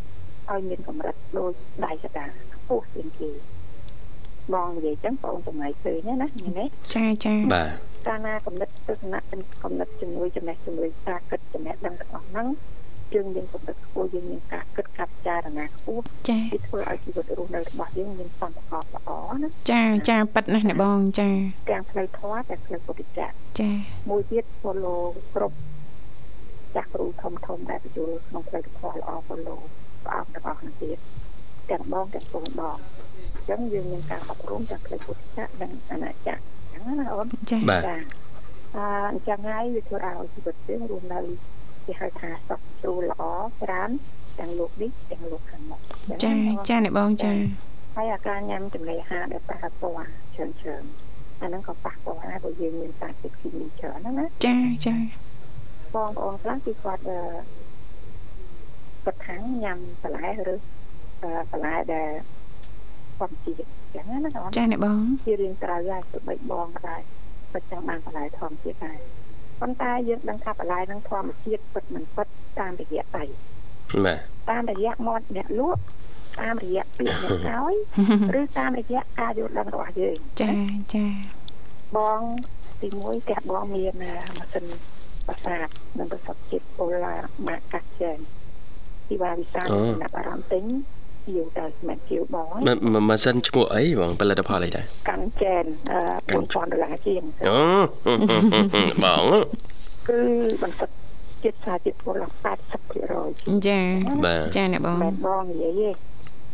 [0.49, 1.53] ឲ្យមានកម្រិតដូច
[1.85, 3.29] ដៃកដាខ្ពស់ជាងគេ
[4.53, 9.19] បងនិយាយចឹងបងចំណៃឃើញណានេះនេះចាចាបាទ កាលណាកម្រិតទស្សនៈ
[9.63, 12.47] កម្រិតជំនួយចំណេះជំនួយការគិតចំណេះដឹងទាំងអស់ហ្នឹង
[13.13, 19.09] យើងមានកម្រិតខ្ពស់យើងមានការគិតការពិចារណាខ្ពស់ចាវាធ្វើឲ្យជីវិតរស់នៅរបស់យើងមានសន្តិភាពល្អ
[19.41, 21.29] ណាចាចាប៉ិតណាស់អ្នកបងចា
[21.69, 23.71] ទាំងផ្លូវធម៌ទាំងផ្លូវពុទ្ធចក្រចា
[24.09, 25.01] មួយទៀត follow
[25.35, 25.57] គ្រប់
[26.75, 29.59] ចាស់គ្រូធំធំដែលបញ្ចូលក្នុងផ្លូវធម៌ល្អ follow
[30.03, 30.97] ព្រះអង្គទាំងអស់ហ្នឹងទៀត
[31.71, 32.77] ទាំងបងទាំងកូនបង
[33.35, 36.52] អញ្ចឹងយើងមានការអប់រំទាំងផ្លូវពុទ្ធចក្រនិងអនាចក្រអញ្ចឹង
[36.99, 37.97] ណាអូនចាបាទចា
[38.75, 41.19] អអញ្ចឹងហើយវាធ្វើឲ្យជីវិតយើងរស់នៅ
[41.85, 43.23] គេហៅថាសុខស្រួលល្អ
[43.63, 43.89] ច្រើន
[44.39, 45.79] ទាំងលោកនេះទាំងលោកខាងមុខ
[46.23, 46.33] ចា
[46.69, 47.31] ចាអ្នកបងចា
[47.95, 50.83] ហើយអាការញ៉ាំចំណីអាហារដែលប៉ះពាល់ច្រើនច្រើន
[51.41, 54.95] អាហ្នឹងក៏ប៉ះពាល់ដែរព្រោះយើងមានសារធាតុគីមីច្រើនហ្នឹងណាចាចា
[55.95, 57.19] បងប្អូនខ្លះគឺគាត់អឺ
[59.03, 60.55] គាត់ខាងញ៉ាំបន្លែឬ
[61.23, 62.11] អឺបន្លែដែល
[63.17, 67.01] គាត់ជីអញ្ចឹងណាបងចាអ្នកបងជារៀងត្រូវហើយទៅបីបងក៏ដែរ
[67.51, 68.99] គាត់ចង់បានបន្លែធម្មជាតិដែរ
[69.61, 72.27] ប៉ុន្តែយើងដឹងថាបន្លែនឹងធម្មជាតិពិតមិនពិត
[72.59, 73.23] តាមរយៈដៃ
[74.05, 75.81] បាទតាមរយៈមាត់អ្នកលក់
[76.41, 77.75] តាមរយៈពាក្យអ្នកឲ្យ
[78.39, 80.51] ឬតាមរយៈការយល់ដឹងរបស់យើងចា
[80.93, 81.05] ចា
[81.97, 82.21] បង
[82.81, 84.65] ទី1ផ្ទះបងមានម៉ាស៊ីន
[85.27, 87.15] ប្រសាទនិងប្រសិទ្ធជាតិពូឡា
[87.47, 88.19] ម៉ាកាសជែន
[89.07, 90.63] ទីว่าវិសាលចំណាប់អារម្មណ៍ទិញ
[91.27, 92.45] ជាវទៅមិនជាវបង
[93.09, 96.01] ម៉ាស៊ីនឈ្មោះអីបងផលិតផលអីដែរកាន់ជែនអឺ
[96.53, 97.57] 4000ដុល្លារជាងអូ
[99.03, 99.25] បង
[100.09, 100.19] គឺ
[100.61, 100.93] បន្សុទ្ធ
[101.43, 102.27] ជាតិសារជាតិពូឡា
[102.97, 103.79] 80%ចា
[104.25, 105.89] បាទចាអ្នកបងមិនបងនិយាយទេ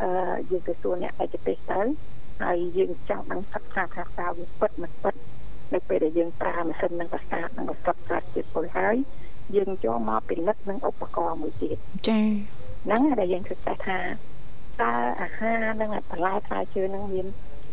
[0.02, 0.10] អឺ
[0.50, 1.80] យើងទៅសួរអ្នកឯកទេសទៅ
[2.42, 5.14] ហើយយើងចង់ដឹងសិក្សាថាតើវាពិតមិនពិត
[5.74, 8.96] នៅពេលដែលយើងប្រើម៉ាស៊ីននឹងប្រសាទនឹងប្រសិទ្ធសារជាតិពុលហើយ
[9.56, 11.76] យើងចូលមកពិនិត្យនឹងឧបករណ៍មួយទៀត
[12.08, 12.20] ចា
[12.84, 13.98] ហ្នឹងហើយដែលយើងគិតថា
[14.82, 17.26] តើអាហារនិងបន្លែផ្លែឈើនឹងមាន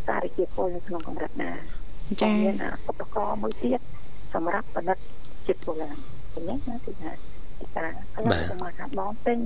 [0.07, 1.51] សារជាតិពុលនៅក្នុងកម្រិតណា
[2.21, 2.55] ចាមាន
[2.89, 3.79] ឧបករណ៍មួយទៀត
[4.33, 4.97] សម្រាប់ផលិត
[5.47, 5.99] ជាតិពុលហ្នឹង
[6.33, 7.11] អញ្ចឹងណាគឺថា
[7.59, 9.39] ទីតាកន្លងទៅមកថាបងទិញ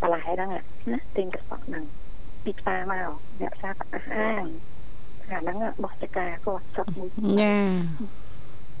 [0.00, 0.50] បន្លែហ្នឹង
[0.92, 1.84] ណាទិញកសក់ហ្នឹង
[2.44, 4.44] ពីផ្សារមកអ្នកផ្សារក៏អះអាង
[5.28, 7.08] ថាហ្នឹងបោះចកាគាត់សក់មួយ
[7.40, 7.56] ចា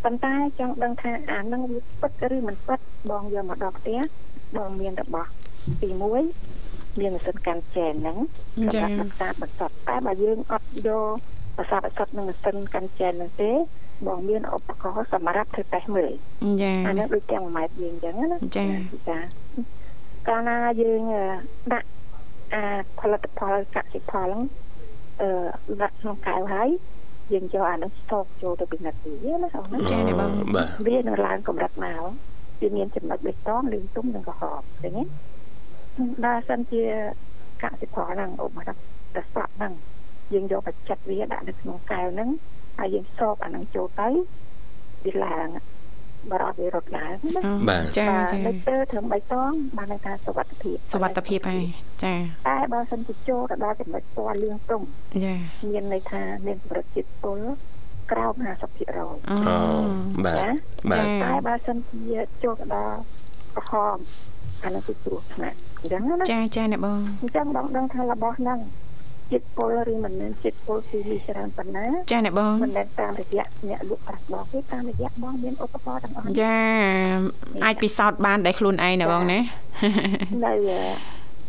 [0.04, 2.80] ប៉ុន្តែចង់ដឹងថាអាហ្នឹងវាពិតឬមិនពិត
[3.10, 4.00] បងយកមកដល់ផ្ទះ
[4.56, 5.30] បងមានរបស់
[5.82, 8.18] ទី1 មានម៉ាស៊ីនកាន់ចែនហ្នឹង
[8.74, 11.16] ចាសម្រាប់ប្រសាទបន្សុទ្ធតែបើយើងអត់យក
[11.56, 13.50] ប្រសាទបន្សុទ្ធនឹងម៉ាស៊ីនកាន់ចែនហ្នឹងទេ
[14.06, 16.12] បងមានឧបករណ៍សម្រាប់ធ្វើតេស្តមើល
[16.62, 18.66] ចាអានេះដូចទាំងម៉ែត្រយើងអញ្ចឹងណាចា
[19.08, 19.18] ចា
[20.28, 21.02] កាលណាយើង
[21.72, 21.88] ដាក់
[22.54, 22.62] អា
[23.00, 24.42] ផលិតផលកសិផលហ្នឹង
[25.20, 26.68] អឺដាក់ក្នុងកែវហើយ
[27.32, 32.02] យើងយកអានោះស្តុកចូលទៅពិនិត្យវាណាអូនណាចាអ្នកបងបាទវានឹងឡើងកម្រិតមក
[32.60, 35.02] វាមានចំណុចបេះតងលឿងទុំនិងក្រហមឃើញទេ
[36.24, 36.82] ដល់សិនជា
[37.62, 38.74] កសិផលហ្នឹងឧបមាថា
[39.14, 39.72] ប្រសក់ហ្នឹង
[40.32, 42.30] យើងយកបច្ចិតវាដាក់នៅក្នុងកែវហ្នឹង
[42.78, 44.08] ហើយយើងសបអាហ្នឹងចូលទៅ
[45.04, 45.48] វាឡើង
[46.30, 51.64] បរអត់វារត់ឡើងណាបាទចាចានៅពេលធ្វើបៃតងបានន័យថាសុវត្ថិភាពសុវត្ថិភាពហើយ
[52.04, 52.14] ចា
[52.48, 54.82] តែបើសិនជាចូលទៅដល់ចំណុចពណ៌លឿងទុំ
[55.24, 55.34] ចា
[55.70, 57.38] មានន័យថាមានកម្រិតជាតិពុល
[58.12, 59.56] ក្រោម50%អូអូ
[60.24, 60.50] បាទណា
[60.90, 62.96] បាទតែបើសិនជាចូលទៅដល់
[63.56, 63.96] ក្រហម
[64.64, 68.58] អានោះគឺគ្រោះថ្នាក់ អញ្ចឹងណាចាចាអ្នកបងអញ្ចឹងបងដឹងថារបស់ហ្នឹង
[69.30, 76.56] ជាតិពុលឬមិនមែនជាតិពុលគឺមានច្រើនប៉ុណ្ណាចាអ្នកបងមិនមែនតាមរយៈអ្នកលក់ប្រាក់បងទេតាមរយៈបងមានឧបករណ៍ទាំងអស់ចា
[77.64, 79.40] អាចពិសោធន៍បានដោយខ្លួនឯងណាបងណា
[80.44, 80.52] នៅ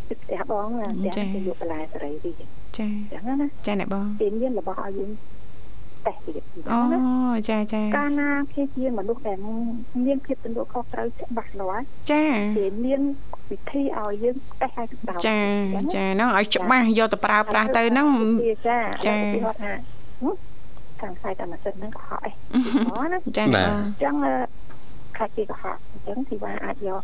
[0.09, 0.93] ទឹកផ្ទះបងទាំង
[1.33, 2.33] គេយកបន្លែសេរីវិញ
[2.77, 5.11] ចាអញ្ចឹងណាចាអ្នកបងគេមានរបស់ឲ្យយើង
[6.07, 7.03] តេស្តទៀតអញ្ចឹអូងណា
[7.49, 9.37] ចាចាកាលណាគេជាមនុស្សដែល
[10.05, 12.23] មានភាពទទួលខុសត្រូវច្បាស់លាស់ចា
[12.57, 13.01] គេមាន
[13.51, 15.39] វិធីឲ្យយើងតេស្តឲ្យទៅដល់ចា
[15.95, 18.07] ចាហ្នឹងឲ្យច្បាស់យកទៅប្រើប្រាស់ទៅហ្នឹង
[18.67, 19.73] ចាចាចាគេគាត់ថា
[21.01, 22.31] ខាងខ្សែតែម៉ាស៊ីនហ្នឹងកុហកអី
[22.89, 24.15] អូណាចាអ្នកបងអញ្ចឹង
[25.17, 27.01] ខាច់គេកុហកអញ្ចឹងទីว่าអាចយក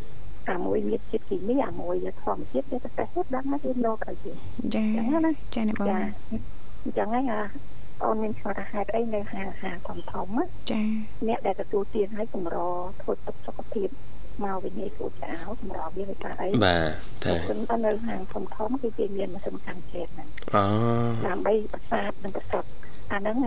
[0.50, 4.38] អាមួយមានជាតិគីមីអាមួយធម្មជាតិទៅតេស្តដឹងថាវាលោកឲ្យយើង
[4.76, 5.98] ចាអញ្ចឹងណាចាអ្នកបងចា
[6.84, 7.42] អញ្ចឹងហើយអា
[8.04, 10.82] អូនមានឆ្លងថាហេតុអីនៅហាងហាងធំធំណាចា
[11.28, 12.58] អ្នកដែលទទួលទានឲ្យកម្រ
[13.02, 13.90] ធ្វើទឹកសុខភាព
[14.44, 20.64] មកវិញនេះគួរចោលកម្រវាវាថាអីបាទតែគឺនៅហាងធំធំគឺគេមានម៉ាស៊ីនកាន់ជែកហ្នឹងអូ
[21.28, 22.64] ដើម្បីប្រសាទនិងប្រសព
[23.12, 23.38] អាហ្នឹង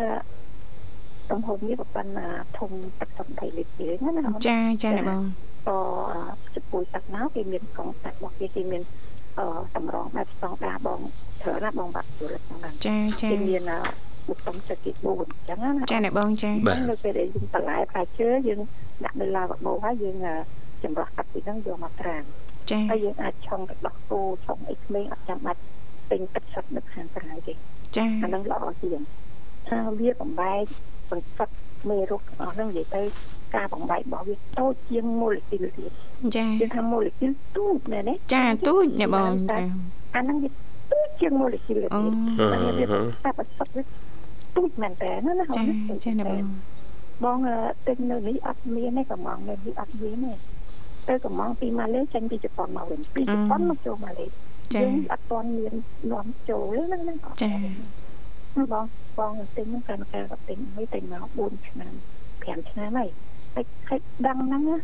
[1.31, 5.23] ទំហំវាប៉ុណ្ណាធំទឹក20លីត្រទេណាចាចាអ្នកបង
[5.69, 5.79] ក៏
[6.55, 8.83] ចំពោះទឹកមកគេមានកងទឹករបស់គេគេមាន
[9.39, 11.01] អឺតម្រងបែបស្តង់ដារបង
[11.43, 13.63] ច្រើនណាបងបាក់យល់ហ្នឹងចាចាគេមាន
[14.29, 18.61] បុកតុងចិត្តគេ4អញ្ចឹងណាចាអ្នកបងចាបាទនៅពេលដែលយើងបន្លែផ្លែឈើយើង
[19.05, 20.17] ដាក់នៅឡាវបោហើយយើង
[20.83, 22.23] ចម្រោះទឹកពីហ្នឹងយកមកត្រាំ
[22.71, 25.61] ចាហើយយើងអាចឆុងទៅដោះគោឆុងអីក្មេងអត់ចាំបាច់
[26.11, 27.55] ពេញទឹកសុទ្ធនៅខាងក្រៅទេ
[27.97, 29.01] ចាអាហ្នឹងល្អជាង
[29.69, 30.65] ថាវាបំបែក
[31.11, 31.55] បង្សុទ្ធ
[31.91, 33.03] មេរោគទាំងអស់ហ្នឹងនិយាយទៅ
[33.55, 35.91] ការបំបែករបស់វាតូចជាងម៉ូលេគុលទៀត
[36.37, 39.59] ចាគេថាម៉ូលេគុលទូចមែនទេចាទូចអ្នកបងចា
[40.15, 40.51] អាហ្នឹងវា
[40.93, 43.83] ទូចជាងម៉ូលេគុលអូទៀតហើយវាតែបង្សុទ្ធវា
[44.57, 45.63] ទូចមែនតើណាណាចា
[46.05, 46.45] ចាអ្នកបង
[47.25, 47.39] បង
[47.87, 50.35] ទិញនៅនេះអត់មានទេកំងនៅនេះអត់មានទេ
[51.09, 54.27] ទៅកំងពីម៉ាឡេចេញពីជប៉ុនមកវិញពីជប៉ុនមកចូលម៉ាឡេ
[54.75, 55.75] ចាយើងអត់ទាន់មាន
[56.13, 57.53] នាំចូលទេហ្នឹងហ្នឹងចា
[58.73, 58.87] បង
[59.19, 61.93] បងទិញហ្នឹងកម្មការក៏ទិញហើយទិញមក4ឆ្នាំ
[62.27, 63.11] 5ឆ្នាំហើយ
[63.55, 64.77] ហើយហើយដឹងហ្នឹងណា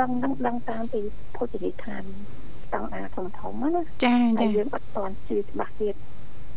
[0.00, 1.00] ដឹងហ្នឹងដឹងតាមពី
[1.36, 2.02] ភោជនីយដ្ឋាន
[2.64, 5.94] ស្តង់ដារធំធំណាចាហើយចាយើងអត់ទាន់ជឿច្បាស់ទៀត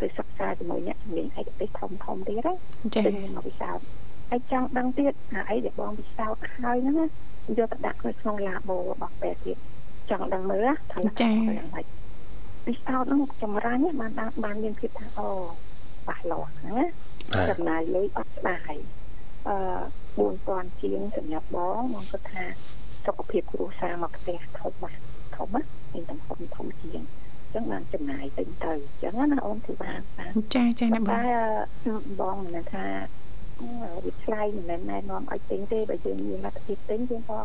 [0.01, 2.53] ទៅសិក្សាជាមួយអ្នកជំនាញឯកទេសធំធំទៀតណា
[2.95, 3.86] ចាទិញមកពិសោធន៍
[4.29, 7.07] ហើយចង់ដឹងទៀតអាអីដែលបងពិសោធន៍ហើយហ្នឹងណា
[7.60, 9.57] យកទៅដាក់នៅក្នុងឡាបូរបស់ពេទ្យទៀត
[10.10, 11.86] ចង់ដឹងមើលណាថាយ៉ាងម៉េច
[12.65, 15.29] ពិសោធន៍ហ្នឹងចម្រាញ់ណាបានបានបានមានភាពថាអូ
[16.07, 16.77] បាស់លាស់ណា
[17.31, 18.73] បាទចំណាយលុយអត់ស្ដាយ
[19.47, 19.57] អឺ
[20.17, 22.45] 4000ជាងសម្រាប់បងបងគិតថា
[23.05, 24.99] សុខភាពគ្រួសារមកផ្ទះធំណាស់
[25.36, 31.23] ធំណាស់មានទំហំធំជាងអញ្ចឹងបានចំណាយទៅទៅអញ្ចឹងណាអូនគឺបានបានចាចាអ្នកបងតែ
[32.21, 32.86] បងមិនមែនថា
[33.60, 33.67] អឺ
[34.05, 37.39] វាថ្លៃមិនមែនណែនាំឲ្យទិញទេបើយើងមានលទ្ធភាពទិញយើងក៏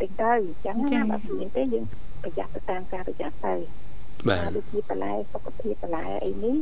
[0.00, 1.84] ទិញទៅអញ្ចឹងណាបើមិនមានទេយើង
[2.22, 3.54] ប្រយ័ត្នទៅតាមការប្រយ័ត្នទៅ
[4.28, 6.58] បាទដូចជាបន្លែសុខភាពបន្លែអីនេះ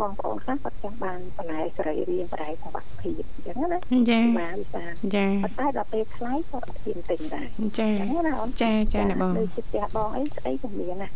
[0.00, 3.78] បងប្អូនខ្លះគាត់ចង់បានបន្លែសរីរាង្គបន្លែសុខភាពអញ្ចឹងណា
[4.10, 11.08] ចាបាទវិសាលចាប៉ុន្តែដល់ពេលថ្លៃគាត់អត់ហ៊ានទិញដែរចាអញ្ចឹងណាអូនចាចាអ្នកបងដូចជាផ្ទះបងអីស្អីក៏មានណា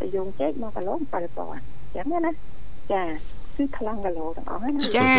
[0.00, 2.32] តែយងចេកមកគីឡូ7000អញ្ចឹងណា
[2.92, 3.02] ចា
[3.56, 5.10] គឺថ្លឹងគីឡូទាំងអស់ណាចា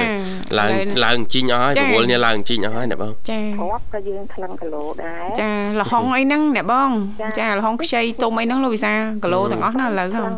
[0.60, 0.72] ឡើង
[1.06, 6.92] ឡើងជីងអស់ហើយរវល់នេះឡើងជីងអស់ហើយណាបងចាគ្រាប់ក៏យើងថ្លឹងគីឡូដែរចាលហុងអីហ្នឹងអ្នកបង
[7.40, 10.36] ចាលហុងខ្ចីទុំអីហ្នឹងលោកវិសាគីឡូទាំងអស់ណាឥឡូវថ្លឹហ្នឹង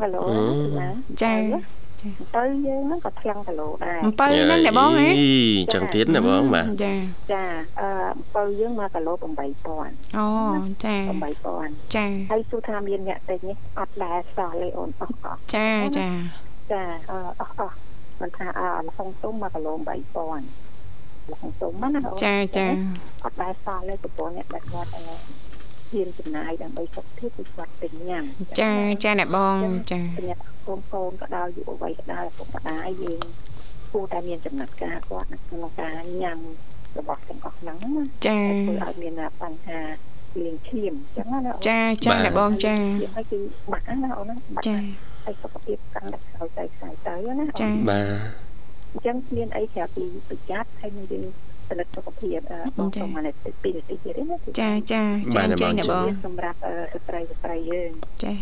[1.37, 5.31] ង គីឡូណាចាទៅយើងហ្នឹងក៏ថ្លឹងគីឡូដែរអំពៅហ្នឹងអ្នកបងហ៎អី
[5.73, 6.93] ចឹងទៀតណាបងបាទចា
[7.33, 7.43] ចា
[7.81, 9.13] អឺអំពៅយើងមកគីឡូ
[9.61, 10.27] 8000អូ
[10.85, 10.95] ចា
[11.45, 16.09] 8000ចាហើយទោះថាមានអ្នកទិញនេះអត់ដែរសោះលេអូនអស់អស់ចាចា
[16.71, 17.75] ចាអឺអស់អស់
[18.21, 22.67] មិនថាអើលហុងទុំមកគីឡូ3000លហុងទុំណាអូនចាចា
[23.23, 25.50] អត់ដែរសោះលេប្រពន្ធអ្នកដែលគាត់អឺ
[25.91, 28.23] ហ៊ានចំណាយដើម្បីសុខភាពគឺគាត់ទិញញ៉ាំ
[28.61, 28.73] ចា
[29.03, 29.57] ចាអ្នកបង
[29.91, 33.21] ចាសម្រាប់កូនកូនក៏ដោយយុវវ័យក៏ដោយពុកម្ដាយយើង
[33.91, 36.39] គួរតែមានចំណាត់ការគាត់នៅក្នុងការញ៉ាំ
[36.97, 39.79] របស់ទាំងអស់ហ្នឹងណាចាធ្វើឲ្យមានបញ្ហា
[40.39, 42.75] លៀងឈាមអញ្ចឹងណាអូនចាចាអ្នកបងចា
[43.15, 43.39] ហើយគឺ
[43.71, 44.75] បាក់ណាអូនណាបាក់ចា
[45.25, 48.51] ហើយសុខភាពកាន់តែខ្សោយទៅខ្សោយទៅណាចាបាទ
[48.91, 51.25] អញ្ចឹងមានអីក្រៅពីប្រយ័ត្នហើយនឹងយើង
[51.71, 55.03] ផលិតសុខភាពអឺបងសូមមកនេះពីនាទីទៀតណាចាចា
[55.35, 56.57] ចាចាអ្នកបងសម្រាប់
[56.93, 57.91] ស្ត្រីស្ត្រីយើង
[58.23, 58.33] ចា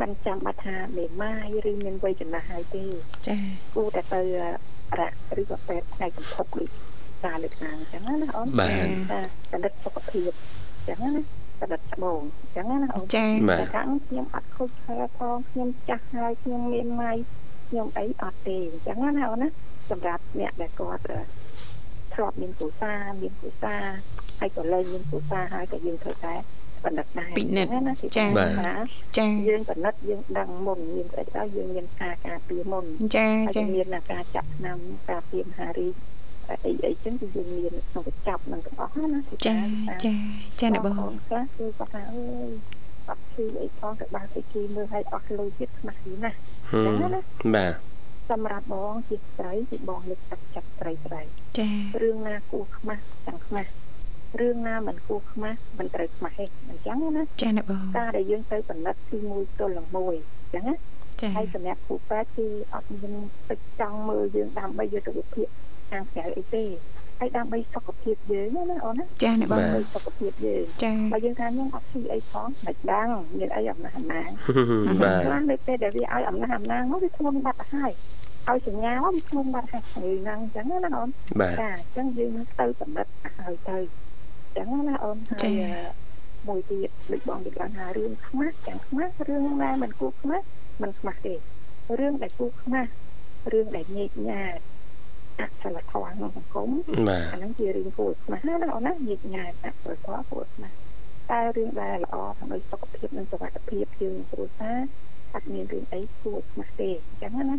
[0.00, 2.84] មិនចាំបាច់ថាមេម៉ាយឬមានវ័យចំណាស់ហើយទេ
[3.28, 3.36] ចា
[3.74, 4.20] គួរតែទៅ
[4.98, 6.68] រកឬក៏ពេទ្យផ្នែកកំភពដូច
[7.24, 8.68] ការលើកឡើងអញ្ចឹងណាអូនបាទ
[9.10, 10.30] ថាផលិតសុខភាព
[10.76, 11.22] អញ្ចឹងណា
[11.60, 17.12] ផលិតស្បូនអញ្ចឹងណាអូនចាបាទតែខាងខ្ញុំអត់ខូចខែផងខ្ញុំចាស់ហើយខ្ញុំមានម៉ៃ
[17.68, 19.48] ខ្ញុំអីអត់ទេអញ្ចឹងណាអូនណា
[19.90, 21.02] សម្រាប់អ្នកដែលគាត់
[22.22, 23.74] ធ្លាប់មានគូសាមានគូសា
[24.40, 26.34] ហើយក៏លែងមានគូសាហើយក៏យើងត្រូវតែ
[26.84, 28.46] បណ្ឌិតដែរពិនិត្យណាចាបា
[28.82, 28.86] ទ
[29.18, 32.84] ចាយើងបណ្ឌិតយើងដឹងមុនមានស្អីទៅយើងមានការការពារមុន
[33.16, 34.78] ចាហើយចាក៏មានការចាក់ឆ្នាំ
[35.10, 35.94] ការពារមហារីក
[36.66, 39.56] អីអីចឹងគឺយើងមានក្នុងកញ្ចប់នឹងទាំងអស់ណាចា
[40.04, 40.14] ចា
[40.60, 40.94] ចាអ្នកបង
[41.28, 42.50] ខ្លះគឺគាត់ថាអើយ
[43.08, 46.30] អត់ឈឺអីផងទៅបានទៅជួយមើលឲ្យអស់លុយទៀតខ្មាស់យីណា
[46.70, 47.72] ហឹមបាទ
[48.30, 51.22] សម្រាប់បងជាស្រីគឺបងលើកទឹកចិត្តស្រីស្រី
[51.58, 51.70] ចា
[52.02, 53.70] រឿងណាគួរខ្មាស់ chẳng ខ្មាស់
[54.40, 60.74] រឿងណាមិនគួរខ្មាស់មិនត្រូវខ្មាស់ទេអញ្ចឹងណាចាអ្នកបងការដែលយើងទៅផលិតគឺមួយទល់នឹងមួយអញ្ចឹងណា
[61.20, 63.14] ចាហើយសម្រាប់គ្រូពេទ្យគឺអត់មាន
[63.50, 65.48] ទឹកចង់មើលយើងដើម្បីយកទៅវិភាគ
[65.90, 66.64] ខាងក្រៅអីទេ
[67.22, 73.08] ហើយដើម្បីសុខភាពយើងណាអូនណាចាអ្នកបងដើម្បីសុខភាពយើងចាបើយើងថាខ្ញុំអត់ឈឺអីផងមិនដឹង
[73.38, 74.28] មានអីអំណះអំណាង
[75.02, 77.92] បាទខ្លះនៅពេលដែលវាឲ្យអំណះអំណាងមកវាធ្ងន់បាត់ទៅហើយ
[78.48, 81.08] ឲ្យសញ្ញាមកវាធ្ងន់បាត់ហើយហ្នឹងអញ្ចឹងណាអូន
[81.40, 82.30] បាទចាអញ្ចឹងយើង
[82.60, 85.50] ទៅកំណត់ឲ្យទៅអញ្ចឹងណាអូនហើយ
[86.48, 90.44] មួយទៀតដូចបងនិយាយថារឿងខ្មាស់ចាំខ្មាស់រឿងណាមិនគួរខ្មាស់
[90.82, 91.34] មិនខ្មាស់ទេ
[91.98, 92.90] រឿងដែលគួរខ្មាស់
[93.52, 94.58] រឿងដែលញែកញែក
[95.40, 96.70] អសិលធម៌ក្នុងសង្គម
[97.08, 100.76] បាទអាហ្នឹងជារឿងគួរខ្មាស់ណាអូនណាញែកញែកអសិលធម៌គួរខ្មាស់
[101.30, 104.78] តែរឿងដែលល្អដើម្បីសុខភាពនិងសុខភាពយើងគ្រួសារ
[105.34, 107.56] អត់មានរឿងអីគួរខ្មាស់ទេអញ្ចឹងណា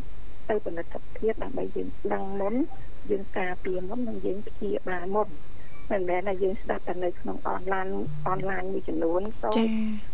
[0.49, 2.55] ទៅផលិតភាពដើម្បីយើងដឹងមុន
[3.09, 5.30] យើងការពារមុននិងយើងព្យាបាលមុន
[5.91, 7.88] មិនមែនថាយើងស្ដាប់តែនៅក្នុងអនឡាញ
[8.30, 9.63] អនឡាញមួយចំនួនសូចា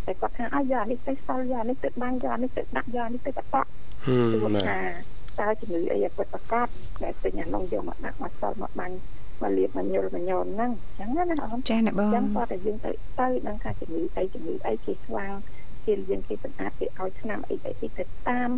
[0.06, 3.70] តែគាត់ថាអាយ៉ានេះទៅសល់យ៉ានេះទៅបាញ់យ៉ានេះទៅដាក់យ៉ានេះទៅបតក់
[4.06, 4.80] ហឹមគឺបាទថា
[5.42, 6.68] តើជំងឺអីឲ្យពិតប្រកប
[7.04, 8.96] ដែលពេញអានោះយកមកដាក់មកសល់មកបាញ់
[9.42, 15.34] មកលាបមកញល់មកញល់ហ្នឹងអញ្ចឹងណាអូនចាអ្នកបអងញ្ចឹងគាត់តែយើងទៅទៅដឹងថាជំងឺអីជំងឺអីគេស្វាង
[15.86, 18.50] គេយើងគេសម្អាតគេឲ្យឆ្នាំអីអីទៅតាម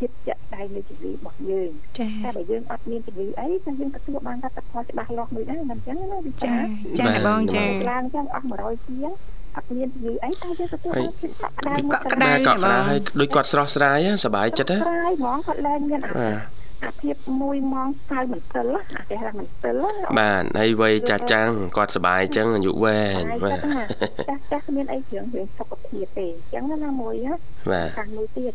[0.00, 6.54] ចិត្តចាក់ដៃនៃជំងឺរបស់យើងចាតែបើយើងអត់មានជំងឺអីតែយើងទទួលបានលទ្ធផលច្បាស់លាស់មួយដែរមិនអញ្ចឹងណាវិចាចា
[6.98, 9.12] ចាអ្នកបងចាឡើងអញ្ចឹងអស់100ជាង
[9.56, 19.82] អត់មានជំងឺអីតែយើងទទួលបានភាពកក់ក្ដៅកក់ក្ដៅបាទកក់ក្ដៅឲ្យដូចគាត់ស្រស់ស្រាយសប្បាយចិត្តណាស្រាយហ្មងគាត់ឡើងមានអាបាទអាភាពមួយម៉ោងស្ៅមិនសិលអាគេថាមិនសិល
[20.18, 27.34] បាទហើយវ័យចាស់ចាំងគាត់សុបាយអញ្ចឹងអាយុវែងបាបាទទចាស់ចាស់គ្មានអីគ្រឿងរឿងសុខភាពទេអញ្ចឹងណាមួយណា
[27.70, 28.54] បាទខាងមួយទៀត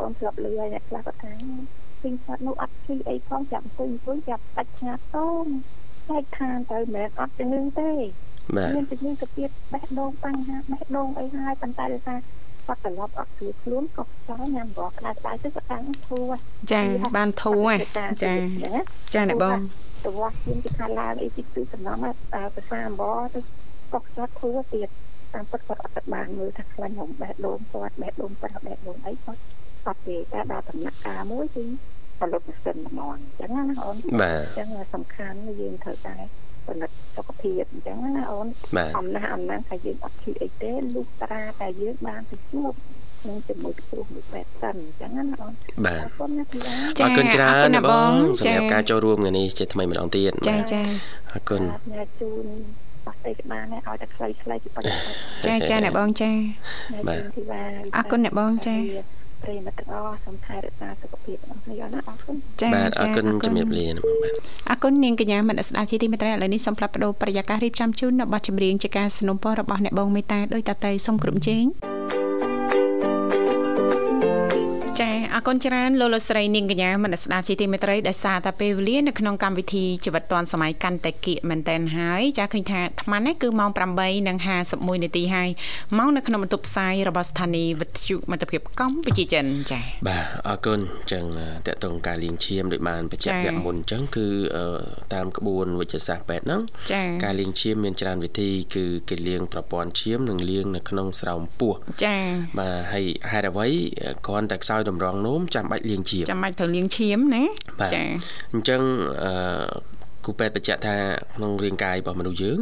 [0.00, 1.32] អូនធ្លាប់លឺហើយអ្នកខ្លះគាត់ថា
[2.02, 5.46] ពេញគាត់នោះអត់ឈឺអីផងចាប់អង្គុយអង្គុយចាប់បាច់ឆ្ងាតតោម
[6.08, 12.18] ចែកខានទៅមិនមែនអត់ជំងឺទេបាទ មានជំងឺកាពៀតបេះដូងបញ្ហាបេះដូងអីហើយប៉ុន្តែដោយសារ
[12.66, 16.32] គាត់ត្រឡប់អត់ស្រួលខ្លួនក៏ចង់ញ៉ាំបបរក្តៅក្តៅទៅក៏តាំងធូរ
[16.72, 16.82] ចា
[17.16, 19.58] បានធូរហ៎ចាចាអ្នកបង
[20.04, 21.98] ទៅវាស់ជឿនគេថាឡើងអីតិចតួចសំណង
[22.34, 23.40] តែភាសាអំបរទៅ
[23.92, 24.88] ក៏គាត់ធូរទៀត
[25.34, 29.40] តាមពិតគាត់អត់បានមើលថាខ្លាញ់ខ្ញុំបេះដូងគាត់បេះដូងប្រាស់បេះដូងអីគាត់
[29.86, 31.64] អត់ទេតែដល់ដំណាក់កាលមួយគឺ
[32.18, 36.16] ផលិតម៉ាស៊ីនហ្មងអញ្ចឹងណាអូនបាទអញ្ចឹងសំខាន់យើងត្រូវតែ
[36.66, 38.46] ផលិតសុខភាពអញ្ចឹងណាអូន
[38.76, 42.72] បាទអំណះអំណាងថាយើងអត់ឈឺអីទេលុះត្រាតែយើងបានទៅជួប
[43.28, 45.52] នឹងជាមួយគ្រូមួយពេទ្យសិនអញ្ចឹងណាអូន
[45.86, 48.12] បាទអរគុណណាពីឡាចាអរគុណច្រើនអរគុណណាណាបង
[48.46, 50.80] ចាសម្រាប់ការចូលរួមថ្ងៃនេះជាថ្មីម្ដងទៀតចាចា
[51.32, 52.46] អរគុណញ៉ាជូន
[53.06, 55.00] បោះទេក្បាលនេះឲ្យតែខ្លីខ្លីពីប៉ុណ្ណឹង
[55.46, 56.30] ចាចាអ្នកបងចា
[57.08, 57.62] បាទធីវ៉ា
[57.96, 58.76] អរគុណអ្នកបងចា
[59.45, 64.33] ប្រិយមិត្តទាំងអស់សូមថែរក្សាសុខភាពរបស់គ្នាណាអរគុណ ចា បាទអរគុណជំរាបលាណាបងបាទ
[64.69, 72.24] អរគុណនាងកញ្ញាមនស្ដាប់ជាទីមេត្រីឥឡូវនេះសូមផ្លាប់បដោប្រយាកររៀបចំជូននៅប័ណ្ណចម្រៀងជាការสนับสนุนរបស់អ្នកបងមេតាដោយតតៃសូមក្រុមជេងចា
[75.36, 83.70] អរគុណច្រើនលោកលោកស្រីនាងកញ្ញាមនស្ដាប់ជាទីមេត្រីដែលសារតែពេលវេលានៅក្នុងកម្មវិធីជីវិតឌွန်សម័យកាន់តែគៀកមែនតែនហើយចាឃើញថាអាត្មានេះគឺម៉ោង
[84.36, 85.48] 8:51នាទីហើយ
[85.98, 91.24] ម៉ោងនៅក្នុងបន្ទប់ផ្សាយរបស់ស្ថានីយ៍វិទ្យុមិត្តភាពកម្ពុជាចិនចាបាទអរគុណអញ្ចឹង
[91.66, 94.26] តកតងការលាងឈាមដូចបានបញ្ជាក់ចា៎វគ្គមុនអញ្ចឹងគឺ
[94.56, 94.66] អឺ
[95.14, 96.62] តាមក្បួនវិទ្យាសាស្ត្រពេទ្យហ្នឹង
[96.92, 101.74] ចាការលាងឈាមមានច្រើនវិធីគឺគេលាងប្រព័ន្ធឈាមនិងលាងនៅក្នុងស្រោមពោះ
[102.04, 102.16] ចា
[102.58, 103.68] បាទហើយហេតុអ្វី
[104.26, 107.44] គ្រាន់តែខ្សោយតម្រងនោមចាំបាច់លាងឈាមចាំបាច់ត្រូវលាងឈាមណា
[107.80, 108.02] បាទចា
[108.52, 108.80] អញ្ចឹង
[109.22, 109.32] អឺ
[110.26, 110.96] គូពេទ្យបញ្ជាក់ថា
[111.34, 112.58] ក្នុងរាងកាយរបស់មនុស្សយើង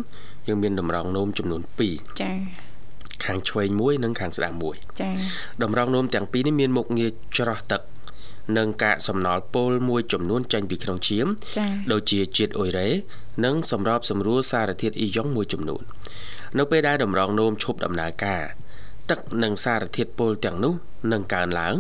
[0.47, 1.61] យើងមានតម្រងនោមចំនួន
[1.91, 2.31] 2ចា
[3.25, 5.11] ខាងឆ្វេងមួយនិងខាងស្ដាំមួយចា
[5.63, 7.83] តម្រងនោមទាំងពីរនេះមានមុខងារច្រោះទឹក
[8.59, 11.27] និងកាកសំណល់ពុលមួយចំនួនចេញពីក្នុងឈាម
[11.59, 12.89] ចាដូចជាជាតិអ៊ុយរ៉េ
[13.45, 15.83] និងសម្របសម្រួលសារធាតុអ៊ីយ៉ុងមួយចំនួន
[16.59, 18.43] នៅពេលដែលតម្រងនោមឈប់ដំណើរការ
[19.11, 20.75] ទឹកនិងសារធាតុពុលទាំងនោះ
[21.13, 21.77] នឹងកើនឡើង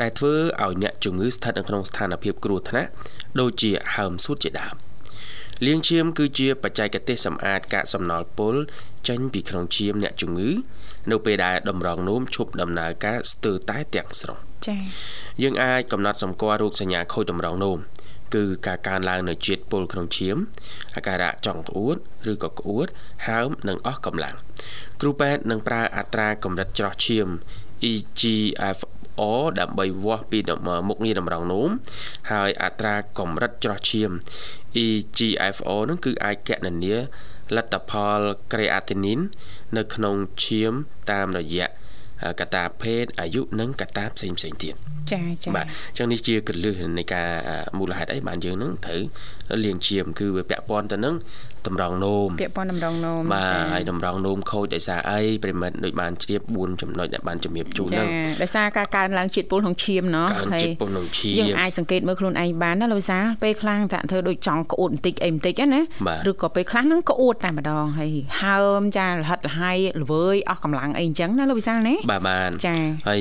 [0.00, 2.90] ដែលធ្វើឲ្យអ្នកជំងឺស្ថិតនៅក្នុងស្ថានភាពគ្រោះថ្នាក់
[3.40, 4.74] ដូចជាហើមសួតជាដើម
[5.66, 8.54] លាងឈាមគឺជាបច្ចេកទេសសម្អាតកាកសំណល់ពុល
[9.08, 10.50] ចេញពីក្នុងឈាមអ្នកជំងឺ
[11.10, 14.76] នៅពេលដែលតម្រងនោមឈប់ដំណើរការស្ទើរតែទាំងស្រុងចា
[15.42, 17.78] យើងអាចកំណត់សម្គាល់រោគសញ្ញាខូចតម្រងនោម
[18.34, 20.36] គឺការកើនឡើងនៃជាតិពុលក្នុងឈាម
[20.96, 21.96] អាការៈចង់ក្អួត
[22.32, 22.86] ឬក៏ក្អួត
[23.28, 24.36] ហើមនិងអស់កម្លាំង
[25.00, 27.28] គ្រូពេទ្យនឹងប្រើអត្រាកម្រិតច្រោះឈាម
[27.92, 30.38] EGFR ដើម្បីវាស់ពី
[30.88, 31.70] មុខងារតម្រងនោម
[32.32, 34.10] ហើយអត្រាកម្រិតច្រោះឈាម
[34.84, 36.96] EGFR នឹងគឺអាចកណនា
[37.56, 38.20] លទ្ធផល
[38.52, 39.24] creatinine
[39.76, 40.72] នៅក្នុងឈាម
[41.10, 41.68] តាមរយៈ
[42.40, 44.74] កត្តាភេទអាយុនិងកត្តាផ្សេងៗទៀត
[45.12, 49.00] ចាចាបាទអញ្ចឹងនេះជាកលឹះនៃការអាមូលហេតុអីបានយើងនឹងត្រូវ
[49.64, 51.14] លាងឈាមគឺវាពាក់ព័ន្ធទៅនឹង
[51.68, 58.08] តម្រង់នោមពាក់ព័ន្ធតម្រង់នោមបាទហើយតម្រង់នោមខូចដោយសារអីប្រិមិត្តដូចបានជ្រាប4ចំណុចដែលបានជំរាបជូនហ្នឹង
[58.42, 65.80] ដោយសារការកើនឡើងជាតិពុលក្នុងឈាមណោះហើយជាតិពុលក្នុងឈាមយើងអាចសង្កេតមើលខ្លួនឯងបានណាលោកវិសាពេលខ្លាំងតាក់ធ្វើដូចចង់ក្អួតបន្តិចអីបន្តិចណា
[66.30, 68.12] ឬក៏ពេលខ្លះហ្នឹងក្អួតតែម្ដងហើយ
[68.42, 72.76] ហើមចាលហិតលហើយល្វើយអស់កម្លាំងអីអញ្ចឹងណាលោកវិសាលណាបាទបាទចា
[73.08, 73.20] ហើយ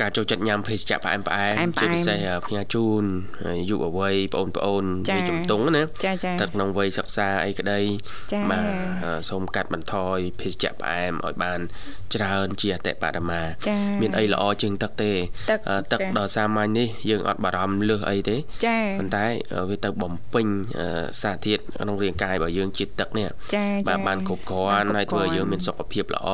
[0.00, 3.02] ការចូលចិត្តញ៉ាំភេសជ្ជៈផ្អែមផ្អែមជាពិសេសផ្ញើជូន
[3.70, 5.82] យុវវ័យបងប្អូនបងប្អូនវាជំទង់ណា
[6.40, 7.80] តែក្នុងវ័យសិក្សាអីក្តី
[8.32, 8.70] ចាបាទ
[9.04, 11.60] អឺសូមកាត់បន្ថយភេសជ្ជៈផ្អែមឲ្យបាន
[12.14, 15.12] ច្រើន ជាអតិបរមាចាមានអីល្អជាងទឹកទេ
[15.50, 18.36] ទឹកអឺទឹកចាដ៏សាមញ្ញនេះយើងអត់បារម្ភលើសអីទេ
[18.66, 20.46] ចាប៉ុន្តែអឺវាទៅបំពេញ
[20.80, 26.28] អឺសារធាតុក្នុងរាងកាយរបស់យើងជាតិទឹកនេះចាបាទចាបានគ្រប់គ្រាន់បានហើយគ្រប់ធ្វើឲ្យគ្រាន់យើងមានសុខភាពល្អ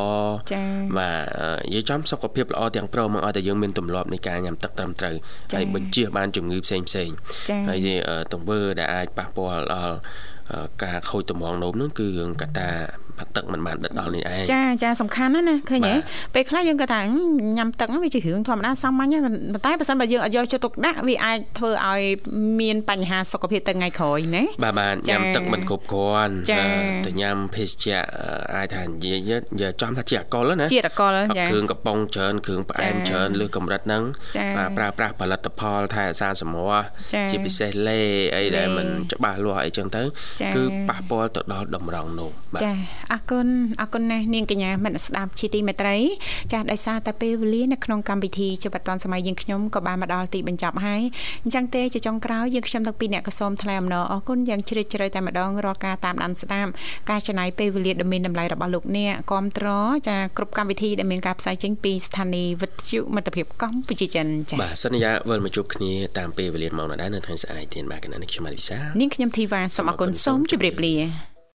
[0.52, 0.62] ចា
[0.98, 5.14] បាទអឺនិយាយចំសុខភាពល្អទាំងព្រមមកឲ្យតែយើងមានទម្លាប់នៃការញ៉ាំទឹកត្រឹមត្រូវ
[5.52, 7.14] ចាហើយបញ្ជៀសបានជំងឺផ្សេងផ្សេងៗ
[7.50, 9.92] ចាហើយអឺទង្វើដែលអាចប៉ះពាល់ដល់អឺ
[10.82, 12.70] ការខូចតម្រងនោមហ្នឹងគឺរឿងកត្តា
[13.20, 17.10] ផឹកទឹកមិនបានដិតដល់នេះឯងចាចាសំខាន់ណាស់ណាឃើញទេបាទពេលខ្លះយើងគាត់ថាអឺ
[17.58, 22.02] ញ៉ាំទឹកហ្នឹងវាជារឿងធម្មតាសាមញ្ញហ្នឹងប៉ុន្តែបើសិនបើយើងអត់យកចិត្តទុកដាក់វាអាចធ្វើឲ្យ
[22.60, 26.68] មានបញ្ហាសុខភាពទៅថ្ងៃក្រោយណាបាទបាទចាញ៉ាំទឹកមិនគ្រប់គ្រាន់ចាអឺ
[27.06, 34.02] ទៅញ៉ាំភេសជ្ជៈអឺអាចថានិយាយយកយកចំថាជាអកុលណាជាតិអកុលអត់ចាគ្រឿងកំប៉ុងច្រើនគ្រឿងផ្អែមចាច្រើនលើសកម្រិតហ្នឹង
[34.36, 38.00] ចាបាទប្រើប្រាស់ផលិតផលថែរក្សាសម្រស់ចាជាពិសេសលេ
[38.36, 40.02] អីដែលលេមិនច្បាស់លាស់អីចឹងទៅ
[40.40, 42.72] ចាគឺប៉ះពាល់ទៅដល់តម្រងនោមបាទចា
[43.12, 43.46] អរគុណ
[43.80, 45.96] អរគុណណាស់នាងកញ្ញាមិត្តស្ដាប់ជាទីមេត្រី
[46.52, 51.02] ចាស់ដោយសារតែពេលវេលានៅក្នុងកម្មវិធីជាបតនសម័យយើងខ្ញុំក៏បានមកដល់ទីបញ្ចប់ហើយ
[51.44, 56.70] អញ្ចឹងទេជាចុងក្រោយយើងខ្ញុំទាំងពីរអ្នកក៏សូមថ្លែងអំណរអរគុណយ៉ាងជ្រាលជ្រៅតែម្ដងរាល់ការតាមដានស្ដាប់
[57.11, 59.68] ការចំណាយពេលវេលាដ៏មានតម្លៃរបស់លោកអ្នកគ្រប់ត្រ
[60.09, 71.36] ចាគ្រប់កម្មវិធីដែលមានការផ្សាយចេញពីស្ថានីយ៍វិទ្យុមិត្តភាពកម្ពុជាចិនចា៎បាទសន្យាវិលមកជួបគ្នាតាមពេលវេលាម៉ោងណាដែរនៅថ្ងៃស្អែកទៀតបាទកណ្ដាលនេះខ្ញុំមកវិសានាងខ្ញុំធីវ៉ាសូមអរគុណសូមជម្រាបលា